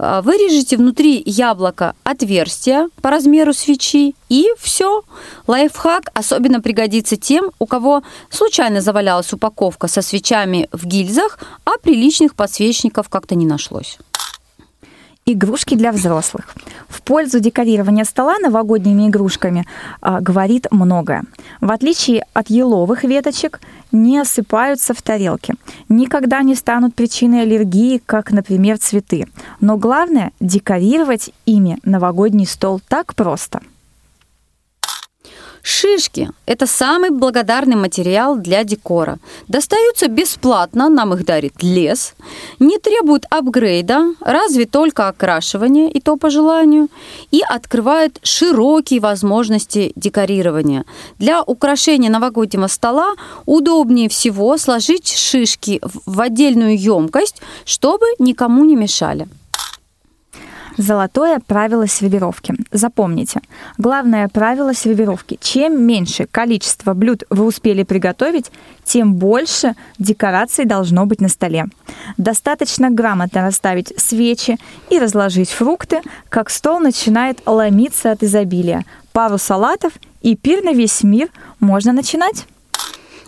А, 0.04 0.24
Вырежите 0.24 0.78
внутри 0.78 1.22
яблока 1.28 1.94
отверстие 2.04 2.90
по 3.04 3.12
размеру 3.12 3.54
свечи, 3.54 4.16
и 4.30 4.48
все. 4.58 5.04
Лайфхак 5.46 6.10
особенно 6.16 6.60
пригодится 6.60 7.18
тем, 7.18 7.52
у 7.60 7.68
кого 7.68 8.02
случайно 8.32 8.82
завалялась 8.82 9.32
упаковка 9.32 9.88
со 9.88 10.02
свечами 10.02 10.68
в 10.72 10.88
гильзах, 10.88 11.38
а 11.66 11.78
приличных 11.78 12.34
подсвечников 12.34 13.10
как-то 13.10 13.36
не 13.36 13.46
нашлось. 13.46 14.00
Игрушки 15.28 15.76
для 15.76 15.92
взрослых. 15.92 16.56
В 16.90 17.04
пользу 17.04 17.40
декорирования 17.40 18.06
стола 18.06 18.40
новогодними 18.40 19.08
игрушками 19.08 19.68
а, 20.02 20.20
говорит 20.20 20.66
многое. 20.72 21.26
В 21.62 21.72
отличие 21.72 22.26
от 22.34 22.50
еловых 22.50 23.04
веточек, 23.04 23.62
не 23.91 24.19
осыпаются 24.19 24.93
в 24.93 25.01
тарелке, 25.01 25.56
никогда 25.89 26.41
не 26.41 26.56
станут 26.56 26.95
причиной 26.95 27.43
аллергии, 27.43 28.01
как, 28.06 28.32
например, 28.32 28.77
цветы. 28.77 29.27
Но 29.60 29.77
главное– 29.77 30.32
декорировать 30.39 31.32
ими 31.45 31.77
новогодний 31.84 32.45
стол. 32.45 32.82
Так 32.88 33.15
просто– 33.15 33.62
Шишки– 35.63 36.30
это 36.45 36.65
самый 36.65 37.12
благодарный 37.12 37.76
материал 37.76 38.36
для 38.36 38.63
декора. 38.63 39.19
Достаются 39.47 40.08
бесплатно, 40.08 40.89
нам 40.89 41.13
их 41.13 41.24
дарит 41.24 41.62
лес, 41.62 42.15
не 42.60 42.80
требуют 42.80 43.26
апгрейда, 43.30 44.15
разве 44.21 44.65
только 44.65 45.08
окрашивание, 45.08 45.91
и 45.91 46.00
то 46.00 46.17
по 46.17 46.30
желанию, 46.30 46.88
и 47.30 47.41
открывают 47.47 48.19
широкие 48.24 49.00
возможности 49.00 49.91
декорирования. 49.95 50.86
Для 51.19 51.43
украшения 51.43 52.10
новогоднего 52.10 52.67
стола 52.67 53.13
удобнее 53.45 54.10
всего 54.10 54.58
сложить 54.58 55.15
шишки 55.15 55.80
в 56.06 56.21
отдельную 56.21 56.78
емкость, 56.78 57.41
чтобы 57.65 58.06
никому 58.17 58.65
не 58.65 58.76
мешали. 58.76 59.28
Золотое 60.77 61.39
правило 61.45 61.88
сервировки. 61.88 62.55
Запомните, 62.71 63.41
главное 63.77 64.27
правило 64.27 64.73
сервировки. 64.73 65.38
Чем 65.41 65.84
меньше 65.86 66.25
количество 66.29 66.93
блюд 66.93 67.23
вы 67.29 67.45
успели 67.45 67.84
приготовить, 67.84 68.51
тем 68.84 69.15
больше 69.15 69.75
декораций 69.99 70.65
должно 70.65 71.05
быть 71.05 71.21
на 71.21 71.27
столе. 71.27 71.67
Достаточно 72.17 72.89
грамотно 72.89 73.41
расставить 73.41 73.93
свечи 73.97 74.57
и 74.89 74.99
разложить 74.99 75.49
фрукты, 75.49 76.01
как 76.29 76.49
стол 76.49 76.79
начинает 76.79 77.41
ломиться 77.45 78.12
от 78.12 78.23
изобилия. 78.23 78.86
Пару 79.12 79.38
салатов 79.38 79.93
и 80.21 80.36
пир 80.36 80.63
на 80.63 80.71
весь 80.71 81.03
мир 81.03 81.29
можно 81.60 81.91
начинать. 81.91 82.45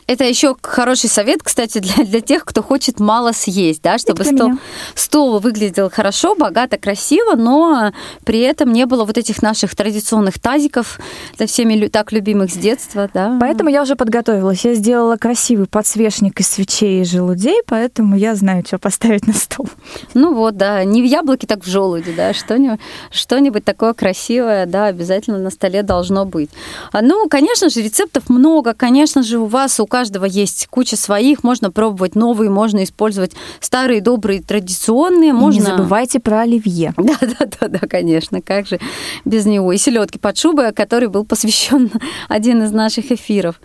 Это 0.08 0.24
еще 0.24 0.56
хороший 0.62 1.10
совет, 1.10 1.44
кстати, 1.44 1.80
для, 1.80 2.04
для 2.04 2.22
тех, 2.22 2.46
кто 2.46 2.63
хочет 2.63 3.00
мало 3.00 3.32
съесть, 3.32 3.82
да, 3.82 3.98
чтобы 3.98 4.24
стол, 4.24 4.52
стол 4.96 5.39
выглядел 5.39 5.89
хорошо, 5.89 6.36
богато, 6.36 6.78
красиво, 6.78 7.36
но 7.36 7.92
при 8.26 8.39
этом 8.39 8.72
не 8.72 8.86
было 8.86 9.06
вот 9.06 9.18
этих 9.18 9.42
наших 9.42 9.76
традиционных 9.76 10.39
тазиков, 10.39 11.00
для 11.38 11.48
всеми 11.48 11.88
так 11.88 12.12
любимых 12.12 12.52
с 12.52 12.56
детства. 12.56 13.10
Да. 13.13 13.38
Поэтому 13.39 13.70
я 13.70 13.82
уже 13.82 13.96
подготовилась. 13.96 14.63
Я 14.66 14.74
сделала 14.74 15.18
красивый 15.18 15.68
подсвечник 15.68 16.39
из 16.39 16.48
свечей 16.48 17.02
и 17.02 17.06
желудей, 17.06 17.62
поэтому 17.66 18.16
я 18.16 18.36
знаю, 18.36 18.63
что 18.66 18.80
поставить 18.80 19.28
на 19.28 19.34
стол. 19.34 19.68
Ну 20.13 20.34
вот, 20.34 20.58
да, 20.58 20.84
не 20.84 21.02
в 21.02 21.06
яблоке, 21.06 21.48
так 21.48 21.63
в 21.63 21.68
желуди, 21.68 22.13
да, 22.16 22.34
что-нибудь, 22.34 22.80
что-нибудь 23.12 23.66
такое 23.66 23.94
красивое, 23.94 24.66
да, 24.66 24.88
обязательно 24.88 25.39
на 25.39 25.50
столе 25.50 25.84
должно 25.84 26.26
быть. 26.26 26.50
А, 26.92 27.02
ну, 27.02 27.28
конечно 27.28 27.70
же, 27.70 27.82
рецептов 27.82 28.30
много, 28.30 28.74
конечно 28.74 29.24
же, 29.24 29.39
у 29.39 29.46
вас, 29.46 29.80
у 29.80 29.88
каждого 29.93 30.25
есть 30.25 30.65
куча 30.71 30.95
своих, 30.97 31.43
можно 31.43 31.69
пробовать 31.69 32.15
новые, 32.15 32.49
можно 32.49 32.84
использовать 32.84 33.34
старые, 33.60 34.01
добрые, 34.01 34.41
традиционные. 34.41 35.34
Можно... 35.34 35.60
не 35.60 35.65
забывайте 35.65 36.19
про 36.19 36.39
оливье. 36.39 36.95
Да, 37.03 37.17
да, 37.21 37.45
да, 37.60 37.67
да, 37.67 37.88
конечно, 37.88 38.41
как 38.41 38.65
же 38.65 38.79
без 39.23 39.45
него. 39.45 39.71
И 39.71 39.77
селедки 39.77 40.17
под 40.17 40.36
шубой, 40.36 40.73
который 40.73 41.10
был 41.10 41.25
посвящен 41.25 41.91
один 42.27 42.63
из 42.63 42.71
наших 42.71 43.12
эфиров. 43.12 43.62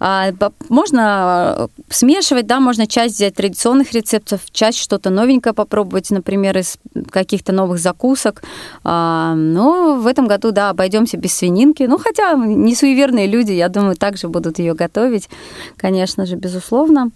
А, 0.00 0.32
можно 0.70 1.68
смешивать, 1.90 2.46
да, 2.46 2.58
можно 2.60 2.86
часть 2.86 3.16
взять 3.16 3.34
традиционных 3.34 3.92
рецептов, 3.92 4.40
часть 4.52 4.78
что-то 4.78 5.10
новенькое 5.10 5.52
попробовать, 5.52 6.10
например, 6.10 6.56
из 6.56 6.78
каких-то 7.10 7.52
новых 7.52 7.78
закусок. 7.80 8.42
А, 8.82 9.34
но 9.34 9.96
в 9.96 10.06
этом 10.06 10.26
году, 10.26 10.52
да, 10.52 10.70
обойдемся 10.70 11.18
без 11.18 11.34
свининки. 11.34 11.82
Ну, 11.82 11.98
хотя 11.98 12.32
не 12.34 12.74
суеверные 12.74 13.26
люди, 13.26 13.52
я 13.52 13.68
думаю, 13.68 13.96
также 13.96 14.28
будут 14.28 14.58
ее 14.58 14.72
готовить, 14.72 15.28
конечно 15.76 16.26
же, 16.26 16.36
безусловно. 16.36 17.10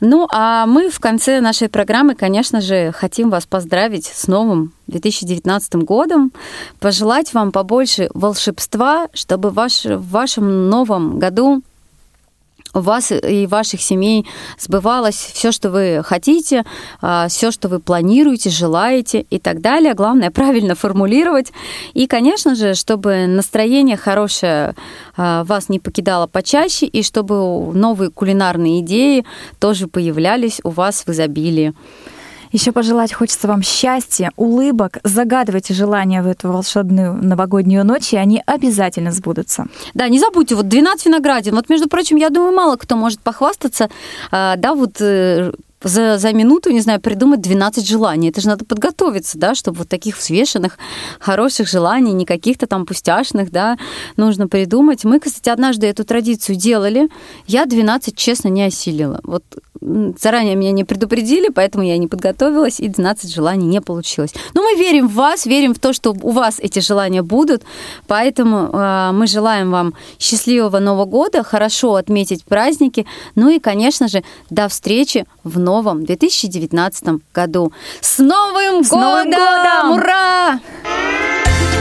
Ну, 0.00 0.28
а 0.30 0.66
мы 0.66 0.90
в 0.90 1.00
конце 1.00 1.40
нашей 1.40 1.68
программы, 1.68 2.14
конечно 2.14 2.60
же, 2.60 2.92
хотим 2.92 3.30
вас 3.30 3.46
поздравить 3.46 4.04
с 4.06 4.26
новым 4.26 4.72
2019 4.88 5.76
годом, 5.76 6.32
пожелать 6.80 7.32
вам 7.32 7.50
побольше 7.50 8.10
волшебства, 8.12 9.08
чтобы 9.14 9.50
ваш, 9.50 9.84
в 9.84 10.10
вашем 10.10 10.68
новом 10.68 11.18
году 11.18 11.62
у 12.76 12.80
вас 12.80 13.10
и 13.10 13.46
ваших 13.46 13.80
семей 13.80 14.26
сбывалось 14.58 15.16
все, 15.16 15.50
что 15.50 15.70
вы 15.70 16.02
хотите, 16.04 16.64
а, 17.00 17.28
все, 17.28 17.50
что 17.50 17.68
вы 17.68 17.80
планируете, 17.80 18.50
желаете 18.50 19.24
и 19.30 19.38
так 19.38 19.60
далее. 19.60 19.94
Главное 19.94 20.30
правильно 20.40 20.74
формулировать. 20.74 21.52
И, 21.94 22.06
конечно 22.06 22.54
же, 22.54 22.74
чтобы 22.74 23.26
настроение 23.26 23.96
хорошее 23.96 24.74
а, 25.16 25.44
вас 25.44 25.68
не 25.68 25.78
покидало 25.78 26.26
почаще, 26.26 26.86
и 26.86 27.02
чтобы 27.02 27.72
новые 27.72 28.10
кулинарные 28.10 28.80
идеи 28.80 29.24
тоже 29.58 29.88
появлялись 29.88 30.60
у 30.62 30.70
вас 30.70 31.04
в 31.06 31.10
изобилии. 31.10 31.72
Еще 32.56 32.72
пожелать 32.72 33.12
хочется 33.12 33.48
вам 33.48 33.60
счастья, 33.60 34.32
улыбок. 34.36 34.96
Загадывайте 35.04 35.74
желания 35.74 36.22
в 36.22 36.26
эту 36.26 36.50
волшебную 36.50 37.12
новогоднюю 37.12 37.84
ночь, 37.84 38.14
и 38.14 38.16
они 38.16 38.42
обязательно 38.46 39.12
сбудутся. 39.12 39.66
Да, 39.92 40.08
не 40.08 40.18
забудьте, 40.18 40.54
вот 40.54 40.66
12 40.66 41.04
виноградин. 41.04 41.54
Вот, 41.54 41.68
между 41.68 41.86
прочим, 41.86 42.16
я 42.16 42.30
думаю, 42.30 42.56
мало 42.56 42.76
кто 42.76 42.96
может 42.96 43.20
похвастаться, 43.20 43.90
а, 44.30 44.56
да, 44.56 44.74
вот 44.74 45.02
э, 45.02 45.52
за, 45.86 46.18
за 46.18 46.32
минуту, 46.32 46.70
не 46.70 46.80
знаю, 46.80 47.00
придумать 47.00 47.40
12 47.40 47.86
желаний. 47.86 48.28
Это 48.28 48.40
же 48.40 48.48
надо 48.48 48.64
подготовиться, 48.64 49.38
да, 49.38 49.54
чтобы 49.54 49.78
вот 49.78 49.88
таких 49.88 50.18
взвешенных, 50.18 50.78
хороших 51.20 51.68
желаний, 51.68 52.12
не 52.12 52.24
каких-то 52.24 52.66
там 52.66 52.86
пустяшных, 52.86 53.50
да, 53.50 53.76
нужно 54.16 54.48
придумать. 54.48 55.04
Мы, 55.04 55.20
кстати, 55.20 55.48
однажды 55.48 55.86
эту 55.86 56.04
традицию 56.04 56.56
делали. 56.56 57.08
Я 57.46 57.66
12, 57.66 58.16
честно, 58.16 58.48
не 58.48 58.64
осилила. 58.64 59.20
Вот 59.22 59.44
заранее 60.20 60.56
меня 60.56 60.72
не 60.72 60.84
предупредили, 60.84 61.48
поэтому 61.48 61.84
я 61.84 61.98
не 61.98 62.08
подготовилась, 62.08 62.80
и 62.80 62.88
12 62.88 63.32
желаний 63.32 63.66
не 63.66 63.80
получилось. 63.80 64.34
Но 64.54 64.62
мы 64.62 64.74
верим 64.76 65.08
в 65.08 65.14
вас, 65.14 65.46
верим 65.46 65.74
в 65.74 65.78
то, 65.78 65.92
что 65.92 66.14
у 66.22 66.30
вас 66.30 66.58
эти 66.60 66.80
желания 66.80 67.22
будут, 67.22 67.62
поэтому 68.06 68.70
э, 68.72 69.10
мы 69.12 69.26
желаем 69.26 69.70
вам 69.70 69.94
счастливого 70.18 70.78
Нового 70.78 71.04
года, 71.04 71.42
хорошо 71.42 71.94
отметить 71.94 72.44
праздники, 72.44 73.06
ну 73.34 73.48
и, 73.48 73.58
конечно 73.58 74.08
же, 74.08 74.22
до 74.50 74.68
встречи 74.68 75.24
в 75.44 75.58
новом 75.76 76.06
2019 76.06 77.20
году. 77.34 77.70
С 78.00 78.18
Новым, 78.18 78.82
С 78.82 78.88
годом! 78.88 79.02
Новым 79.02 79.30
годом! 79.30 79.90
Ура! 79.92 80.60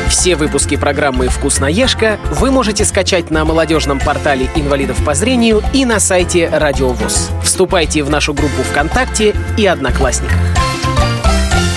Все 0.10 0.36
выпуски 0.36 0.76
программы 0.76 1.30
«Вкусноежка» 1.30 2.20
вы 2.32 2.52
можете 2.52 2.84
скачать 2.84 3.32
на 3.32 3.46
молодежном 3.46 4.00
портале 4.00 4.50
инвалидов 4.56 5.04
по 5.06 5.14
зрению 5.14 5.64
и 5.74 5.86
на 5.86 6.00
сайте 6.00 6.50
Радио 6.50 6.90
ВОЗ. 6.90 7.30
Вступайте 7.42 8.04
в 8.04 8.10
нашу 8.10 8.34
группу 8.34 8.64
ВКонтакте 8.64 9.34
и 9.58 9.66
Одноклассниках. 9.66 10.40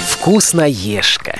«Вкусноежка» 0.08 1.38